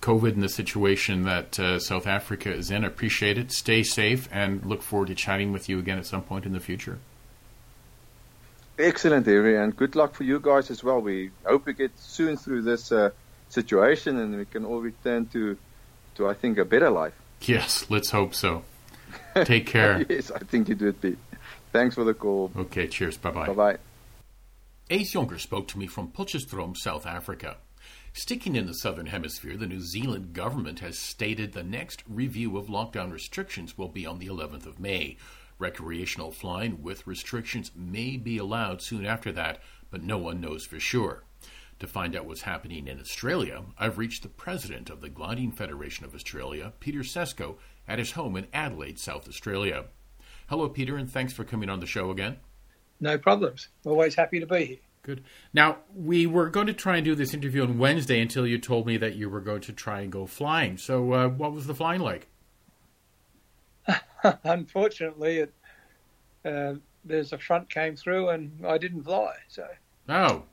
[0.00, 2.84] COVID and the situation that uh, South Africa is in.
[2.84, 3.50] Appreciate it.
[3.50, 6.60] Stay safe and look forward to chatting with you again at some point in the
[6.60, 6.98] future.
[8.78, 11.00] Excellent, Harry, and good luck for you guys as well.
[11.00, 13.10] We hope we get soon through this uh,
[13.48, 15.58] situation and we can all return to,
[16.16, 17.14] to I think, a better life.
[17.40, 18.64] Yes, let's hope so.
[19.44, 20.04] Take care.
[20.08, 21.16] yes, I think it would be.
[21.72, 22.50] Thanks for the call.
[22.56, 23.16] Okay, cheers.
[23.16, 23.46] Bye bye.
[23.46, 23.78] Bye bye.
[24.90, 27.56] Uys Jonker spoke to me from Potchefstroom, South Africa.
[28.12, 32.66] Sticking in the southern hemisphere, the New Zealand government has stated the next review of
[32.66, 35.16] lockdown restrictions will be on the 11th of May.
[35.58, 40.78] Recreational flying with restrictions may be allowed soon after that, but no one knows for
[40.78, 41.24] sure.
[41.82, 46.04] To find out what's happening in Australia, I've reached the president of the Gliding Federation
[46.04, 47.56] of Australia, Peter Sesko,
[47.88, 49.86] at his home in Adelaide, South Australia.
[50.48, 52.36] Hello, Peter, and thanks for coming on the show again.
[53.00, 53.66] No problems.
[53.84, 54.76] Always happy to be here.
[55.02, 55.24] Good.
[55.52, 58.86] Now, we were going to try and do this interview on Wednesday until you told
[58.86, 60.76] me that you were going to try and go flying.
[60.76, 62.28] So, uh, what was the flying like?
[64.44, 65.54] Unfortunately, it,
[66.44, 69.32] uh, there's a front came through and I didn't fly.
[69.48, 69.66] So,
[70.08, 70.44] oh,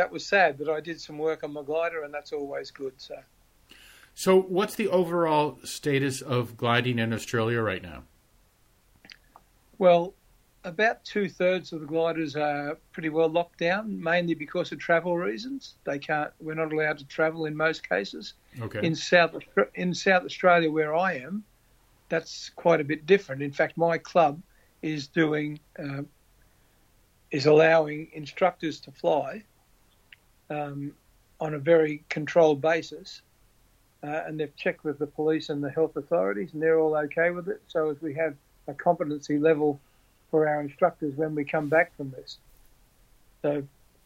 [0.00, 0.56] that was sad.
[0.56, 2.94] But I did some work on my glider, and that's always good.
[2.96, 3.16] So,
[4.14, 8.04] so what's the overall status of gliding in Australia right now?
[9.76, 10.14] Well,
[10.64, 15.18] about two thirds of the gliders are pretty well locked down, mainly because of travel
[15.18, 15.74] reasons.
[15.84, 16.32] They can't.
[16.40, 18.32] We're not allowed to travel in most cases.
[18.58, 18.80] Okay.
[18.82, 19.34] In South
[19.74, 21.44] in South Australia, where I am,
[22.08, 23.42] that's quite a bit different.
[23.42, 24.40] In fact, my club
[24.80, 26.02] is doing uh,
[27.30, 29.44] is allowing instructors to fly
[30.50, 30.92] um,
[31.40, 33.22] on a very controlled basis,
[34.02, 37.30] uh, and they've checked with the police and the health authorities, and they're all okay
[37.30, 37.62] with it.
[37.68, 38.34] So as we have
[38.68, 39.80] a competency level
[40.30, 42.38] for our instructors when we come back from this.
[43.42, 43.62] So,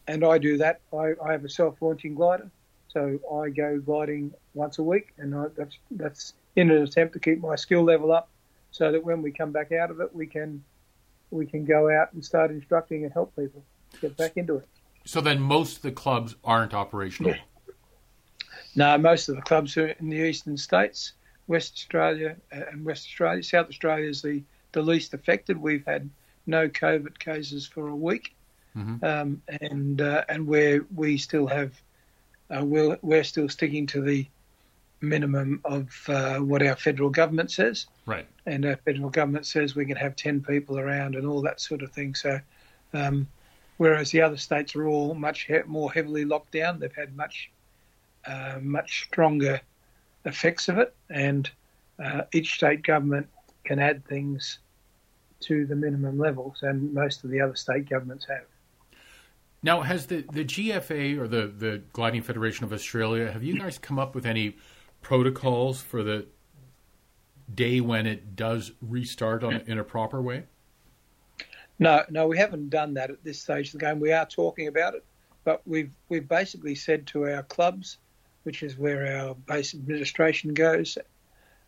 [0.07, 0.79] and I do that.
[0.93, 2.49] I, I have a self-launching glider,
[2.87, 7.19] so I go gliding once a week, and I, that's that's in an attempt to
[7.19, 8.29] keep my skill level up,
[8.71, 10.63] so that when we come back out of it, we can
[11.31, 13.61] we can go out and start instructing and help people
[14.01, 14.67] get back into it.
[15.05, 17.31] So then, most of the clubs aren't operational.
[17.31, 17.41] Yeah.
[18.75, 21.13] No, most of the clubs are in the eastern states,
[21.47, 23.41] West Australia and West Australia.
[23.43, 25.57] South Australia is the the least affected.
[25.57, 26.09] We've had
[26.45, 28.35] no COVID cases for a week,
[28.75, 29.03] mm-hmm.
[29.05, 31.71] um, and uh, and where we still have,
[32.49, 34.27] uh, we're, we're still sticking to the
[35.01, 37.87] minimum of uh, what our federal government says.
[38.05, 38.27] Right.
[38.45, 41.81] And our federal government says we can have ten people around and all that sort
[41.81, 42.15] of thing.
[42.15, 42.39] So,
[42.93, 43.27] um,
[43.77, 47.51] whereas the other states are all much he- more heavily locked down, they've had much
[48.25, 49.61] uh, much stronger
[50.25, 51.49] effects of it, and
[52.03, 53.27] uh, each state government
[53.63, 54.59] can add things
[55.41, 58.45] to the minimum levels, and most of the other state governments have.
[59.61, 63.77] Now, has the, the GFA or the, the Gliding Federation of Australia, have you guys
[63.77, 64.57] come up with any
[65.01, 66.27] protocols for the
[67.53, 70.43] day when it does restart on in a proper way?
[71.79, 73.99] No, no, we haven't done that at this stage of the game.
[73.99, 75.03] We are talking about it,
[75.43, 77.97] but we've we've basically said to our clubs,
[78.43, 80.97] which is where our base administration goes,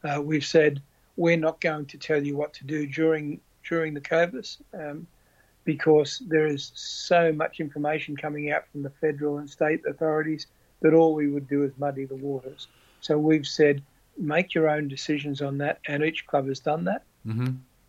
[0.04, 0.82] uh, we've said
[1.18, 5.06] we're not going to tell you what to do during during the COVIS um,
[5.66, 10.48] because there is so much information coming out from the federal and state authorities
[10.82, 12.68] that all we would do is muddy the waters.
[13.02, 13.82] So we've said
[14.18, 17.48] make your own decisions on that, and each club has done that, Mm-hmm.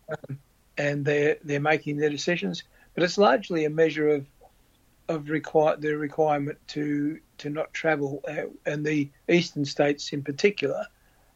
[0.09, 0.39] um,
[0.79, 2.63] and they're they're making their decisions.
[2.95, 4.25] But it's largely a measure of
[5.09, 10.85] of require the requirement to to not travel, uh, and the eastern states in particular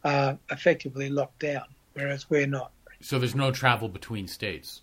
[0.02, 2.72] are effectively locked down, whereas we're not.
[3.00, 4.82] So there's no travel between states.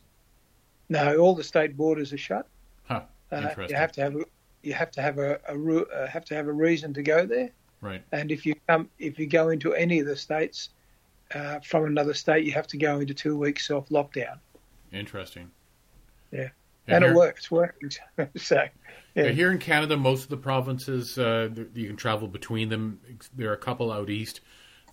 [0.89, 2.47] No, all the state borders are shut.
[2.83, 3.01] Huh.
[3.31, 3.69] Uh, Interesting.
[3.69, 4.25] you have to have a,
[4.61, 7.49] you have to have a, a uh, have to have a reason to go there.
[7.81, 8.03] Right.
[8.11, 10.69] And if you come if you go into any of the states
[11.33, 14.37] uh, from another state, you have to go into two weeks self lockdown.
[14.91, 15.51] Interesting.
[16.31, 16.49] Yeah.
[16.87, 17.41] Yeah, and here- it works.
[17.41, 17.91] It's working.
[18.37, 18.63] so,
[19.15, 19.29] yeah.
[19.29, 22.99] Here in Canada, most of the provinces uh, you can travel between them.
[23.35, 24.41] There are a couple out east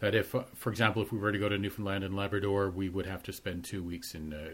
[0.01, 2.89] that, if, uh, for example, if we were to go to Newfoundland and Labrador, we
[2.89, 4.51] would have to spend two weeks in uh,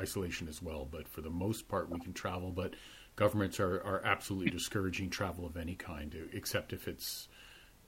[0.00, 0.86] isolation as well.
[0.90, 2.52] But for the most part, we can travel.
[2.52, 2.74] But
[3.16, 7.28] governments are, are absolutely discouraging travel of any kind, except if it's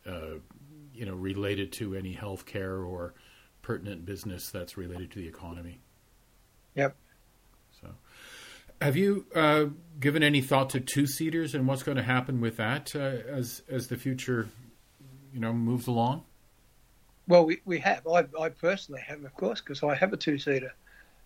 [0.07, 0.39] uh,
[0.93, 3.15] you know related to any health care or
[3.63, 5.79] pertinent business that's related to the economy.
[6.75, 6.97] Yep.
[7.81, 7.89] So,
[8.81, 9.67] have you uh,
[9.99, 13.63] given any thought to two seaters and what's going to happen with that uh, as
[13.69, 14.49] as the future,
[15.33, 16.25] you know, moves along?
[17.27, 18.07] Well, we, we have.
[18.07, 20.73] I, I personally have, of course, because I have a two seater,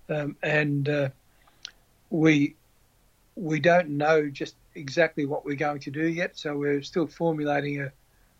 [0.09, 1.09] um, and uh,
[2.11, 2.57] we
[3.36, 6.38] we don't know just exactly what we're going to do yet.
[6.38, 7.93] So we're still formulating a,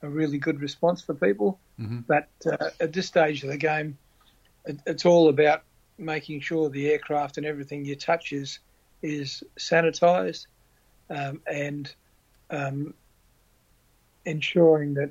[0.03, 1.59] a really good response for people.
[1.81, 2.05] Mhm.
[2.07, 3.97] But uh, at this stage of the game,
[4.65, 5.63] it, it's all about
[5.99, 8.59] making sure the aircraft and everything you touch is
[9.03, 10.47] is sanitized
[11.11, 11.95] um, and
[12.51, 12.95] um,
[14.25, 15.11] ensuring that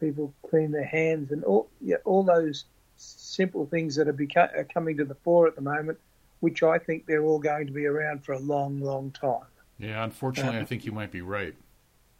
[0.00, 2.64] people clean their hands and all yeah, all those
[2.96, 5.98] simple things that are, beca- are coming to the fore at the moment,
[6.40, 9.46] which I think they're all going to be around for a long, long time.
[9.78, 11.54] Yeah, unfortunately, I think you might be right.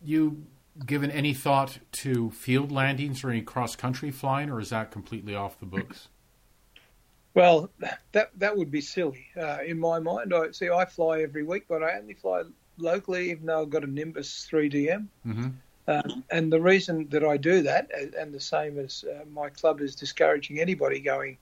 [0.02, 0.44] You
[0.86, 5.34] given any thought to field landings or any cross country flying, or is that completely
[5.34, 6.08] off the books?
[7.38, 7.70] Well,
[8.12, 10.34] that that would be silly uh, in my mind.
[10.34, 10.70] I see.
[10.70, 12.42] I fly every week, but I only fly
[12.78, 15.06] locally, even though I've got a Nimbus 3DM.
[15.26, 15.48] Mm-hmm.
[15.86, 19.48] Um, and the reason that I do that, and- and the same as uh, my
[19.48, 21.38] club is discouraging anybody going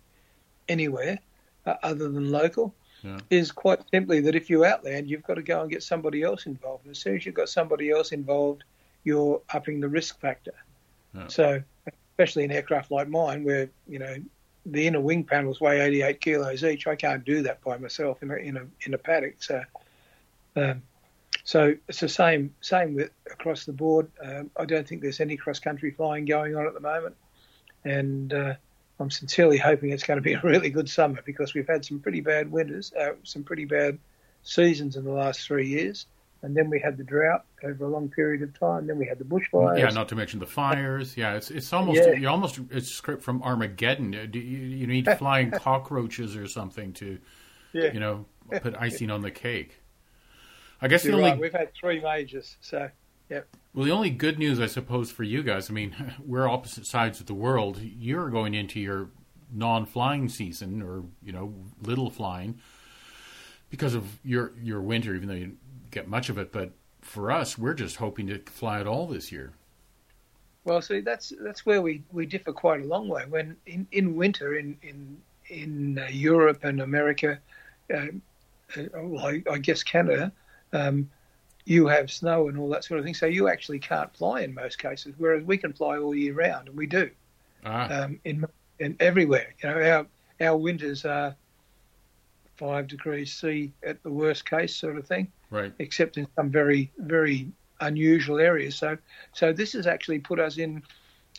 [0.69, 1.19] anywhere
[1.67, 3.19] uh, other than local, Yeah.
[3.31, 6.47] is quite simply that if you outland, you've got to go and get somebody else
[6.47, 6.85] involved.
[6.85, 8.63] And as soon as you've got somebody else involved,
[9.05, 10.55] you're upping the risk factor.
[11.15, 11.27] Yeah.
[11.29, 11.63] So,
[12.13, 14.17] especially in aircraft like mine, where you know
[14.67, 18.31] the inner wing panels weigh 88 kilos each, I can't do that by myself in
[18.31, 19.43] a in a in a paddock.
[19.43, 19.63] So,
[20.57, 20.83] um,
[21.45, 24.11] so it's the same same with across the board.
[24.23, 27.17] Um, I don't think there's any cross country flying going on at the moment,
[27.85, 28.55] and uh,
[28.99, 32.01] I'm sincerely hoping it's going to be a really good summer because we've had some
[32.01, 33.99] pretty bad winters, uh, some pretty bad
[34.43, 36.07] seasons in the last three years,
[36.47, 38.87] and then we had the drought over a long period of time.
[38.87, 39.79] Then we had the bushfires.
[39.79, 41.17] Yeah, not to mention the fires.
[41.17, 42.13] Yeah, it's it's almost Yeah.
[42.13, 44.15] you almost it's script from Armageddon.
[44.15, 47.19] Uh, Do you, you need flying cockroaches or something to
[47.73, 47.93] Yeah.
[47.93, 48.27] you know
[48.63, 49.83] put icing on the cake.
[50.81, 51.41] I guess the You're only right.
[51.41, 52.89] We've had three majors, so
[53.29, 53.41] yeah.
[53.75, 55.69] well, the only good news, I suppose, for you guys.
[55.69, 57.81] I mean, we're opposite sides of the world.
[57.83, 59.09] You're going into your
[59.53, 62.61] non-flying season, or you know, little flying,
[63.71, 65.15] because of your your winter.
[65.15, 65.57] Even though you
[65.97, 69.33] get much of it, but for us, we're just hoping to fly it all this
[69.33, 69.53] year.
[70.65, 73.25] Well, see, that's that's where we, we differ quite a long way.
[73.29, 75.17] When in, in winter in in
[75.49, 77.39] in uh, Europe and America,
[77.95, 78.21] um,
[78.77, 80.33] uh, well, I, I guess Canada,
[80.73, 81.09] um,
[81.65, 84.53] you have snow and all that sort of thing, so you actually can't fly in
[84.55, 85.15] most cases.
[85.19, 87.11] Whereas we can fly all year round, and we do
[87.65, 88.45] Ah, um, in
[88.79, 89.55] in everywhere.
[89.63, 90.07] You know, our
[90.47, 91.35] our winters are
[92.57, 95.73] five degrees C at the worst case, sort of thing right.
[95.79, 97.51] except in some very very
[97.81, 98.77] unusual areas.
[98.77, 98.97] So
[99.33, 100.83] so this has actually put us in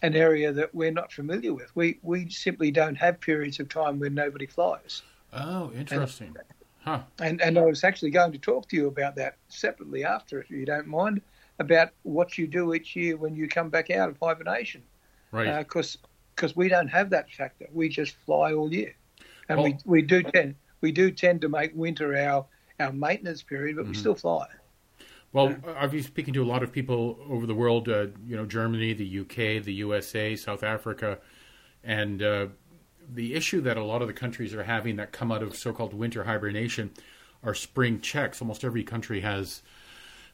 [0.04, 1.76] an area that we're not familiar with.
[1.76, 5.02] We we simply don't have periods of time when nobody flies.
[5.34, 6.36] Oh, interesting.
[6.80, 7.02] Huh.
[7.20, 10.50] And and I was actually going to talk to you about that separately after, if
[10.50, 11.22] you don't mind,
[11.60, 14.84] about what you do each year when you come back out of hibernation,
[15.32, 15.48] Right.
[15.48, 15.98] Uh, because
[16.36, 17.68] because we don't have that factor.
[17.74, 18.96] We just fly all year,
[19.50, 22.46] and we we do tend we do tend to make winter our
[22.80, 24.46] our maintenance period, but we still fly.
[25.34, 27.90] Well, I've been speaking to a lot of people over the world.
[27.90, 31.20] Uh, you know, Germany, the UK, the USA, South Africa,
[31.84, 32.48] and uh,
[33.14, 35.94] the issue that a lot of the countries are having that come out of so-called
[35.94, 36.92] winter hibernation
[37.44, 38.42] are spring checks.
[38.42, 39.62] Almost every country has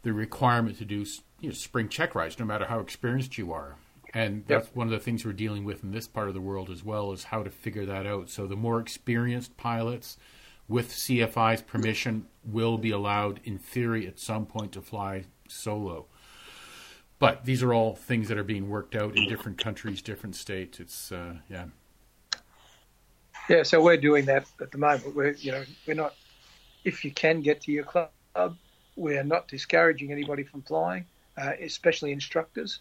[0.03, 1.05] the requirement to do
[1.39, 3.75] you know, spring check rides, no matter how experienced you are.
[4.13, 4.75] And that's yep.
[4.75, 7.11] one of the things we're dealing with in this part of the world as well
[7.11, 8.29] is how to figure that out.
[8.29, 10.17] So the more experienced pilots
[10.67, 16.05] with CFI's permission will be allowed in theory at some point to fly solo.
[17.19, 20.79] But these are all things that are being worked out in different countries, different states.
[20.79, 21.65] It's uh, yeah.
[23.49, 25.15] Yeah, so we're doing that at the moment.
[25.15, 26.15] We're you know we're not
[26.83, 28.09] if you can get to your club,
[28.95, 31.05] we're not discouraging anybody from flying,
[31.37, 32.79] uh, especially instructors,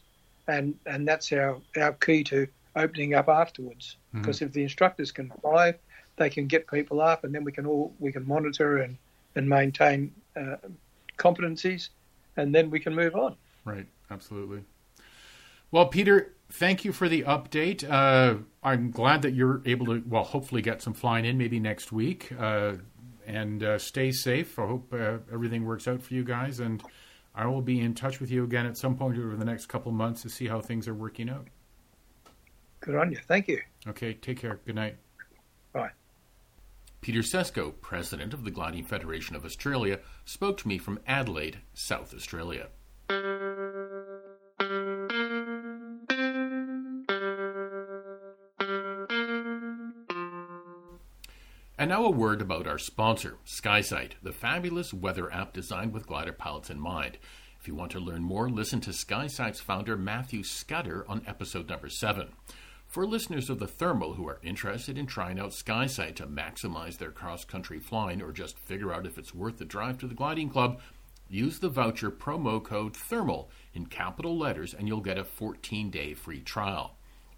[0.48, 3.96] and and that's our our key to opening up afterwards.
[4.08, 4.22] Mm-hmm.
[4.22, 5.74] Because if the instructors can fly,
[6.16, 8.96] they can get people up, and then we can all we can monitor and
[9.34, 10.56] and maintain uh,
[11.16, 11.88] competencies,
[12.36, 13.36] and then we can move on.
[13.64, 14.64] Right, absolutely.
[15.70, 17.88] Well, Peter, thank you for the update.
[17.88, 21.92] Uh, I'm glad that you're able to, well, hopefully get some flying in maybe next
[21.92, 22.30] week.
[22.38, 22.74] Uh,
[23.26, 24.58] and uh, stay safe.
[24.58, 26.82] I hope uh, everything works out for you guys, and
[27.34, 29.90] I will be in touch with you again at some point over the next couple
[29.92, 31.48] months to see how things are working out.
[32.80, 33.18] Good on you.
[33.26, 33.60] Thank you.
[33.86, 34.60] Okay, take care.
[34.66, 34.96] Good night.
[35.72, 35.90] Bye.
[37.00, 42.14] Peter Sesko, president of the Gliding Federation of Australia, spoke to me from Adelaide, South
[42.14, 42.68] Australia.
[51.82, 56.32] And now a word about our sponsor, SkySight, the fabulous weather app designed with glider
[56.32, 57.18] pilots in mind.
[57.58, 61.88] If you want to learn more, listen to SkySight's founder Matthew Scudder on episode number
[61.88, 62.28] 7.
[62.86, 67.10] For listeners of the Thermal who are interested in trying out SkySight to maximize their
[67.10, 70.50] cross country flying or just figure out if it's worth the drive to the gliding
[70.50, 70.80] club,
[71.28, 76.14] use the voucher promo code THERMAL in capital letters and you'll get a 14 day
[76.14, 76.94] free trial.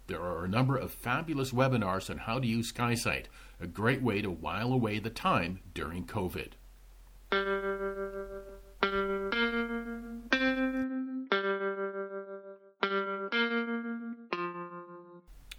[0.07, 3.25] There are a number of fabulous webinars on how to use SkySight,
[3.59, 6.51] a great way to while away the time during COVID.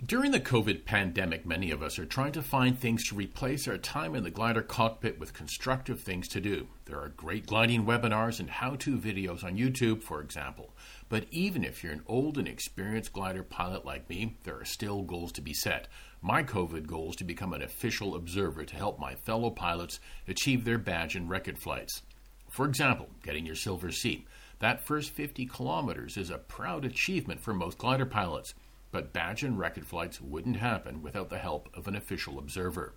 [0.07, 3.76] During the COVID pandemic, many of us are trying to find things to replace our
[3.76, 6.68] time in the glider cockpit with constructive things to do.
[6.84, 10.76] There are great gliding webinars and how to videos on YouTube, for example.
[11.09, 15.02] But even if you're an old and experienced glider pilot like me, there are still
[15.02, 15.88] goals to be set.
[16.22, 19.98] My COVID goal is to become an official observer to help my fellow pilots
[20.28, 22.02] achieve their badge and record flights.
[22.48, 24.24] For example, getting your silver C.
[24.61, 28.54] That first 50 kilometers is a proud achievement for most glider pilots,
[28.97, 32.94] but badge and record flights wouldn't happen without the help of an official observer.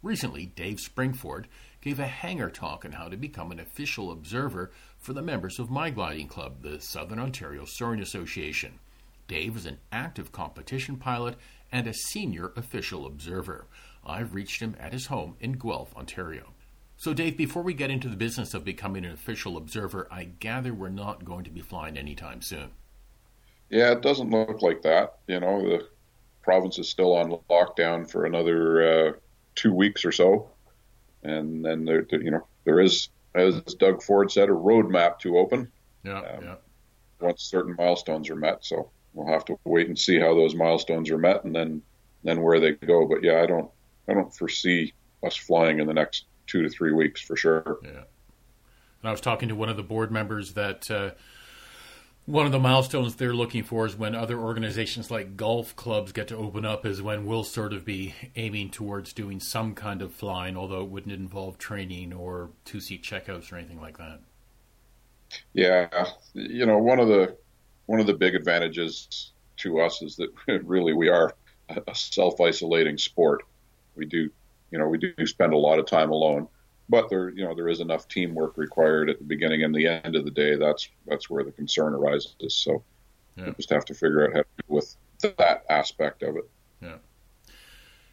[0.00, 1.46] Recently, Dave Springford
[1.80, 4.70] gave a hangar talk on how to become an official observer
[5.00, 8.78] for the members of my gliding club, the Southern Ontario Soaring Association.
[9.26, 11.34] Dave is an active competition pilot
[11.72, 13.66] and a senior official observer.
[14.06, 16.52] I've reached him at his home in Guelph, Ontario.
[16.98, 20.72] So, Dave, before we get into the business of becoming an official observer, I gather
[20.72, 22.70] we're not going to be flying anytime soon.
[23.72, 25.14] Yeah, it doesn't look like that.
[25.26, 25.88] You know, the
[26.42, 29.12] province is still on lockdown for another uh,
[29.54, 30.50] two weeks or so,
[31.22, 35.72] and then there, you know, there is, as Doug Ford said, a roadmap to open.
[36.04, 36.54] Yeah, um, yeah.
[37.18, 41.10] Once certain milestones are met, so we'll have to wait and see how those milestones
[41.10, 41.80] are met, and then
[42.24, 43.08] then where they go.
[43.08, 43.70] But yeah, I don't
[44.06, 44.92] I don't foresee
[45.22, 47.78] us flying in the next two to three weeks for sure.
[47.82, 47.90] Yeah.
[47.90, 50.90] And I was talking to one of the board members that.
[50.90, 51.12] Uh,
[52.26, 56.28] one of the milestones they're looking for is when other organizations like golf clubs get
[56.28, 60.12] to open up is when we'll sort of be aiming towards doing some kind of
[60.14, 64.20] flying although it wouldn't involve training or two seat checkouts or anything like that.
[65.52, 65.88] Yeah.
[66.34, 67.36] You know one of the
[67.86, 70.30] one of the big advantages to us is that
[70.64, 71.34] really we are
[71.68, 73.44] a self-isolating sport.
[73.96, 74.30] We do,
[74.70, 76.48] you know, we do spend a lot of time alone,
[76.92, 80.14] but there, you know, there is enough teamwork required at the beginning and the end
[80.14, 80.56] of the day.
[80.56, 82.34] That's that's where the concern arises.
[82.54, 82.84] So
[83.34, 83.46] yeah.
[83.46, 84.94] we just have to figure out how to deal with
[85.38, 86.50] that aspect of it.
[86.82, 86.96] Yeah.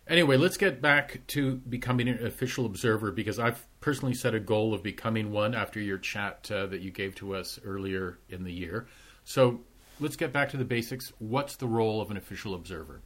[0.07, 4.73] Anyway, let's get back to becoming an official observer because I've personally set a goal
[4.73, 8.53] of becoming one after your chat uh, that you gave to us earlier in the
[8.53, 8.87] year.
[9.25, 9.59] So
[9.99, 11.11] let's get back to the basics.
[11.19, 13.01] What's the role of an official observer?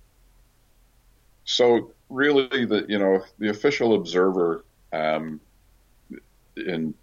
[1.46, 4.64] So really, the you know the official observer,
[4.94, 5.42] um,
[6.56, 6.94] in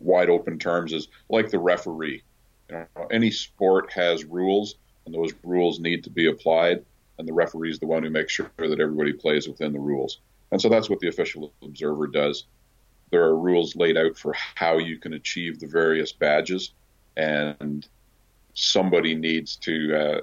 [0.00, 2.22] wide open terms, is like the referee.
[2.70, 4.76] You know, any sport has rules,
[5.06, 6.84] and those rules need to be applied,
[7.18, 10.18] and the referee is the one who makes sure that everybody plays within the rules.
[10.50, 12.44] And so that's what the official observer does.
[13.10, 16.72] There are rules laid out for how you can achieve the various badges,
[17.16, 17.86] and
[18.54, 20.20] somebody needs to uh,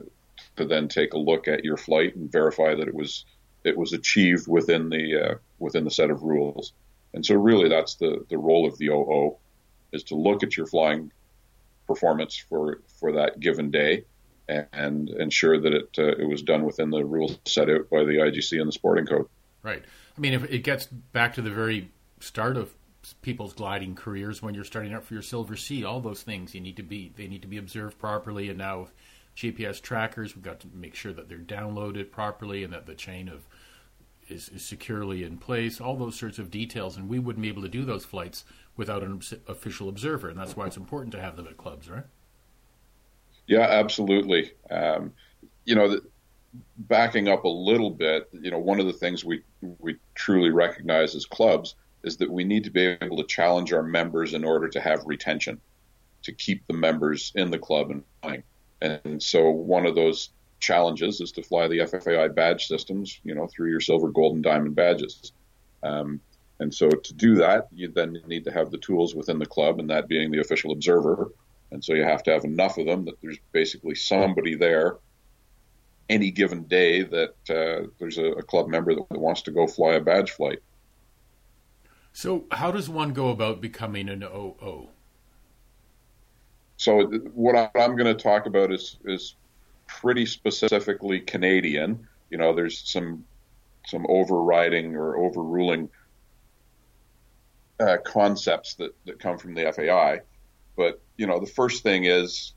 [0.57, 3.25] to then take a look at your flight and verify that it was
[3.63, 6.73] it was achieved within the uh, within the set of rules.
[7.14, 9.38] And so really that's the the role of the OO
[9.91, 11.12] is to look at your flying
[11.88, 14.05] performance for for that given day
[14.47, 18.18] and ensure that it uh, it was done within the rules set out by the
[18.18, 19.28] IGC and the sporting code.
[19.64, 19.84] Right.
[20.18, 21.89] I mean, if it gets back to the very
[22.20, 22.74] start of
[23.22, 26.62] people's gliding careers when you're starting out for your silver C, all those things you
[26.62, 28.49] need to be they need to be observed properly.
[28.49, 28.91] And now with
[29.36, 33.30] GPS trackers, we've got to make sure that they're downloaded properly and that the chain
[33.30, 33.47] of
[34.32, 35.82] is, is securely in place.
[35.82, 38.45] All those sorts of details, and we wouldn't be able to do those flights
[38.77, 42.05] without an official observer, and that's why it's important to have them at clubs, right?
[43.47, 44.51] Yeah, absolutely.
[44.69, 45.13] Um,
[45.65, 46.01] you know, the,
[46.77, 49.43] backing up a little bit, you know, one of the things we
[49.79, 53.84] we truly recognize as clubs is that we need to be able to challenge our
[53.84, 55.59] members in order to have retention,
[56.23, 58.43] to keep the members in the club and playing.
[58.82, 60.29] And so one of those
[60.62, 64.43] challenges is to fly the FFAI badge systems, you know, through your silver, gold, and
[64.43, 65.34] diamond badges.
[65.84, 66.22] Um,
[66.59, 69.80] and so to do that, you then need to have the tools within the club,
[69.80, 71.32] and that being the official observer.
[71.72, 74.97] And so you have to have enough of them that there's basically somebody there
[76.09, 79.93] any given day that uh, there's a, a, club member that wants to go fly
[79.93, 80.59] a badge flight.
[82.12, 84.89] So, how does one go about becoming an OO?
[86.76, 87.03] So,
[87.34, 89.36] what I'm going to talk about is is
[90.00, 92.08] pretty specifically Canadian.
[92.30, 93.26] You know, there's some
[93.86, 95.89] some overriding or overruling
[97.80, 100.22] uh, concepts that, that come from the FAI.
[100.76, 102.54] But, you know, the first thing is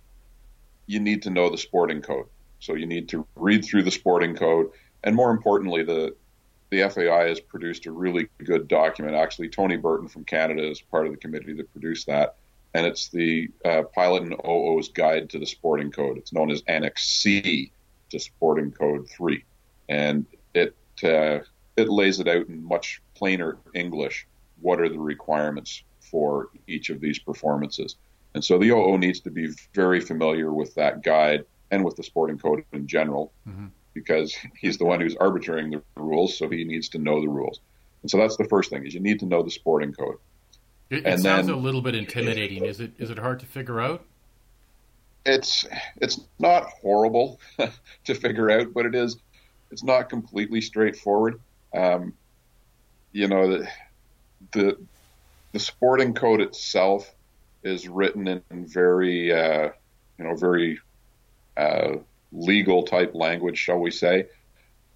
[0.86, 2.26] you need to know the sporting code.
[2.60, 4.70] So you need to read through the sporting code.
[5.02, 6.14] And more importantly, the,
[6.70, 9.16] the FAI has produced a really good document.
[9.16, 12.36] Actually, Tony Burton from Canada is part of the committee that produced that.
[12.74, 16.18] And it's the uh, Pilot and OO's Guide to the Sporting Code.
[16.18, 17.70] It's known as Annex C
[18.10, 19.44] to Sporting Code 3.
[19.88, 21.38] And it, uh,
[21.76, 24.26] it lays it out in much plainer English
[24.60, 27.96] what are the requirements for each of these performances.
[28.34, 32.02] And so the OO needs to be very familiar with that guide and with the
[32.02, 33.66] sporting code in general mm-hmm.
[33.94, 37.60] because he's the one who's arbitrating the rules, so he needs to know the rules.
[38.02, 40.16] And so that's the first thing is you need to know the sporting code.
[40.94, 42.64] It, it sounds then, a little bit intimidating.
[42.64, 44.04] Is it is it hard to figure out?
[45.26, 45.64] It's
[45.96, 47.40] it's not horrible
[48.04, 49.16] to figure out, but it is
[49.70, 51.40] it's not completely straightforward.
[51.74, 52.14] Um,
[53.12, 53.68] you know, the,
[54.52, 54.78] the
[55.52, 57.12] the sporting code itself
[57.62, 59.70] is written in very uh,
[60.18, 60.78] you know very
[61.56, 61.96] uh,
[62.32, 64.26] legal type language, shall we say?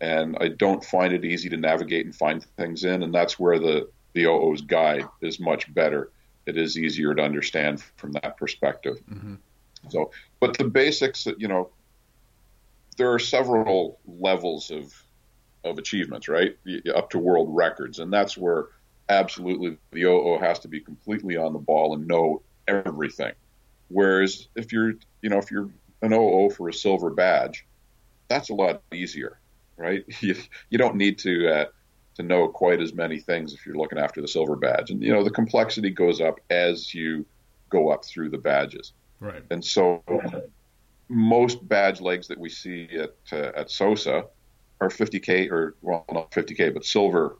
[0.00, 3.58] And I don't find it easy to navigate and find things in, and that's where
[3.58, 3.88] the
[4.18, 6.10] the OO's guide is much better.
[6.44, 8.98] It is easier to understand from that perspective.
[9.08, 9.34] Mm-hmm.
[9.90, 10.10] So,
[10.40, 11.70] but the basics, you know,
[12.96, 14.92] there are several levels of
[15.64, 16.56] of achievements, right?
[16.94, 18.66] Up to world records, and that's where
[19.08, 23.32] absolutely the OO has to be completely on the ball and know everything.
[23.88, 25.70] Whereas if you're, you know, if you're
[26.02, 27.66] an OO for a silver badge,
[28.26, 29.38] that's a lot easier,
[29.76, 30.04] right?
[30.20, 30.34] You,
[30.70, 31.64] you don't need to uh,
[32.18, 35.12] to know quite as many things if you're looking after the silver badge, and you
[35.12, 37.24] know the complexity goes up as you
[37.70, 38.92] go up through the badges.
[39.20, 39.42] Right.
[39.50, 40.02] And so
[41.08, 44.26] most badge legs that we see at uh, at SOSA
[44.80, 47.36] are 50k or well not 50k but silver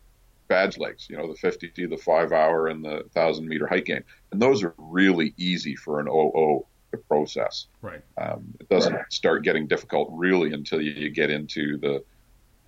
[0.48, 4.02] badge legs, you know, the 50, the five hour and the thousand meter height gain.
[4.32, 7.66] And those are really easy for an OO to process.
[7.82, 8.00] Right.
[8.16, 9.12] Um, it doesn't right.
[9.12, 12.02] start getting difficult really until you get into the,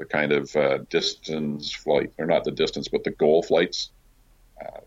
[0.00, 3.90] the kind of uh, distance flight, or not the distance, but the goal flights,
[4.60, 4.80] uh,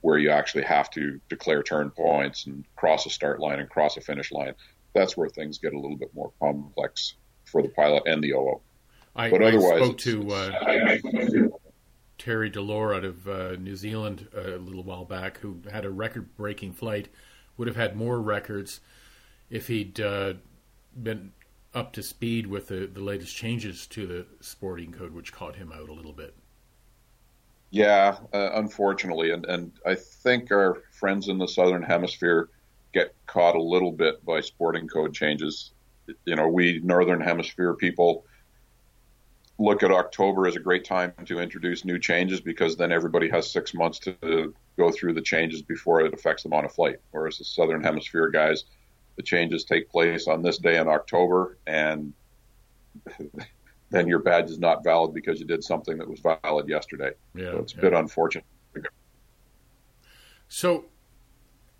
[0.00, 3.96] where you actually have to declare turn points and cross a start line and cross
[3.96, 4.54] a finish line.
[4.94, 7.14] That's where things get a little bit more complex
[7.44, 8.60] for the pilot and the OO.
[9.16, 11.48] I, but otherwise, I spoke to uh,
[12.16, 15.90] Terry Delore out of uh, New Zealand uh, a little while back, who had a
[15.90, 17.08] record-breaking flight,
[17.56, 18.80] would have had more records
[19.50, 20.34] if he'd uh,
[21.02, 21.32] been
[21.74, 25.72] up to speed with the, the latest changes to the sporting code, which caught him
[25.72, 26.34] out a little bit.
[27.70, 32.48] Yeah, uh, unfortunately, and and I think our friends in the southern hemisphere
[32.92, 35.70] get caught a little bit by sporting code changes.
[36.24, 38.24] You know, we northern hemisphere people
[39.58, 43.48] look at October as a great time to introduce new changes because then everybody has
[43.48, 46.96] six months to go through the changes before it affects them on a flight.
[47.10, 48.64] Whereas the Southern Hemisphere guys,
[49.16, 52.12] the changes take place on this day in October, and
[53.90, 57.12] then your badge is not valid because you did something that was valid yesterday.
[57.34, 57.78] Yeah, so it's yeah.
[57.78, 58.44] a bit unfortunate.
[60.48, 60.86] So,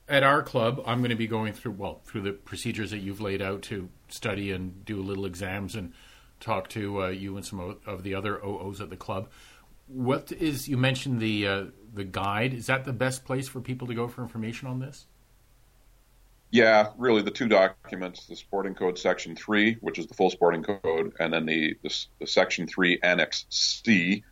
[0.09, 3.21] at our club, I'm going to be going through well through the procedures that you've
[3.21, 5.93] laid out to study and do little exams and
[6.39, 9.29] talk to uh, you and some of the other OOs at the club.
[9.87, 12.55] What is you mentioned the uh, the guide?
[12.55, 15.07] Is that the best place for people to go for information on this?
[16.53, 20.63] Yeah, really, the two documents: the Sporting Code Section Three, which is the full Sporting
[20.65, 24.25] Code, and then the the, the Section Three Annex C,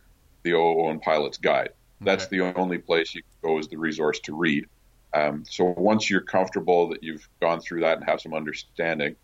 [0.43, 1.69] the OO and Pilot's Guide.
[2.01, 2.37] That's okay.
[2.37, 4.67] the only place you can go as the resource to read.
[5.13, 9.15] Um, so once you're comfortable that you've gone through that and have some understanding,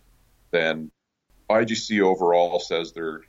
[0.52, 0.92] then
[1.50, 3.22] IGC overall says they're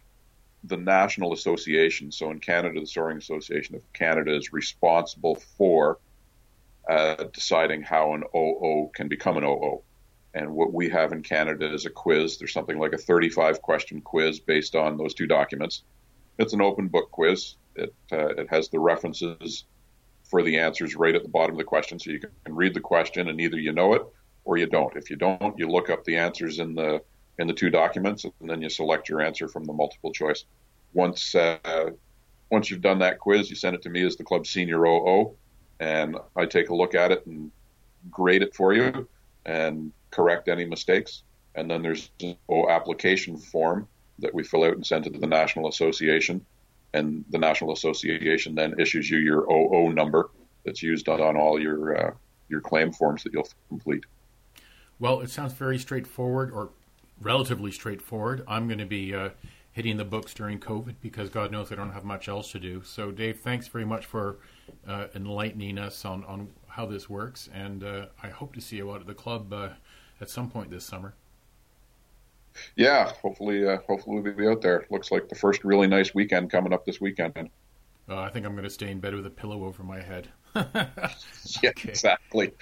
[0.65, 2.11] the national association.
[2.11, 5.99] So in Canada, the Soaring Association of Canada is responsible for
[6.89, 9.83] uh, deciding how an OO can become an OO.
[10.35, 12.39] And what we have in Canada is a quiz.
[12.39, 15.83] There's something like a 35 question quiz based on those two documents.
[16.39, 17.57] It's an open book quiz.
[17.75, 19.65] It uh, it has the references
[20.31, 22.81] for the answers right at the bottom of the question, so you can read the
[22.81, 24.03] question and either you know it
[24.45, 24.97] or you don't.
[24.97, 27.03] If you don't, you look up the answers in the
[27.39, 30.45] in the two documents, and then you select your answer from the multiple choice.
[30.93, 31.91] Once uh,
[32.51, 35.37] once you've done that quiz, you send it to me as the club senior OO,
[35.81, 37.51] and I take a look at it and
[38.11, 39.09] grade it for you
[39.45, 41.23] and correct any mistakes.
[41.55, 42.37] And then there's an
[42.69, 46.45] application form that we fill out and send to the National Association
[46.95, 50.31] and the National Association then issues you your OO number
[50.65, 52.11] that's used on, on all your uh,
[52.49, 54.05] your claim forms that you'll complete.
[54.99, 56.71] Well, it sounds very straightforward, or
[57.21, 58.45] relatively straightforward.
[58.49, 59.31] I'm going to be uh,
[59.77, 62.83] hitting the books during COVID because God knows I don't have much else to do.
[62.83, 64.39] So, Dave, thanks very much for
[64.89, 68.91] uh, enlightening us on, on how this works, and uh, I hope to see you
[68.91, 69.69] out at the club uh,
[70.21, 71.15] at some point this summer
[72.77, 74.87] yeah, hopefully, uh, hopefully we'll be out there.
[74.91, 77.51] Looks like the first really nice weekend coming up this weekend.
[78.09, 80.29] Uh, I think I'm going to stay in bed with a pillow over my head.
[80.55, 82.53] yeah, exactly.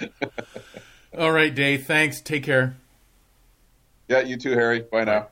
[1.19, 1.87] All right, Dave.
[1.87, 2.21] Thanks.
[2.21, 2.77] Take care.
[4.09, 4.81] Yeah, you too, Harry.
[4.81, 5.29] Bye now.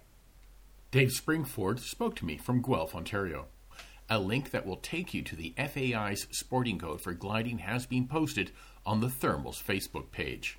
[0.92, 3.46] Dave Springford spoke to me from Guelph, Ontario.
[4.10, 8.06] A link that will take you to the FAI's sporting code for gliding has been
[8.06, 8.50] posted
[8.84, 10.58] on the Thermals Facebook page.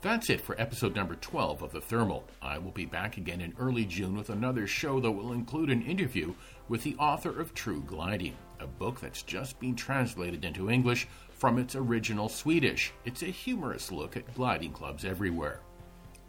[0.00, 2.24] That's it for episode number 12 of The Thermal.
[2.40, 5.82] I will be back again in early June with another show that will include an
[5.82, 6.34] interview
[6.68, 11.58] with the author of True Gliding, a book that's just been translated into English from
[11.58, 12.92] its original Swedish.
[13.04, 15.60] It's a humorous look at gliding clubs everywhere.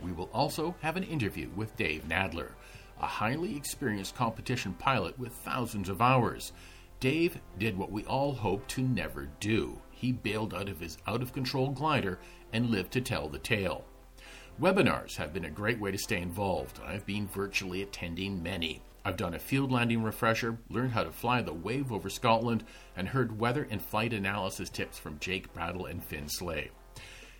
[0.01, 2.51] We will also have an interview with Dave Nadler,
[2.99, 6.51] a highly experienced competition pilot with thousands of hours.
[6.99, 9.79] Dave did what we all hope to never do.
[9.91, 12.19] He bailed out of his out of control glider
[12.51, 13.85] and lived to tell the tale.
[14.59, 16.79] Webinars have been a great way to stay involved.
[16.85, 18.81] I've been virtually attending many.
[19.05, 22.63] I've done a field landing refresher, learned how to fly the wave over Scotland,
[22.95, 26.71] and heard weather and flight analysis tips from Jake Brattle and Finn Slay.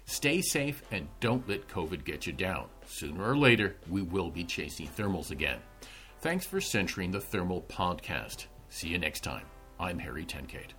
[0.06, 2.68] Stay safe and don't let COVID get you down.
[2.86, 5.60] Sooner or later, we will be chasing thermals again.
[6.20, 8.48] Thanks for centering the Thermal Podcast.
[8.70, 9.46] See you next time.
[9.80, 10.72] I'm Harry Tenkate.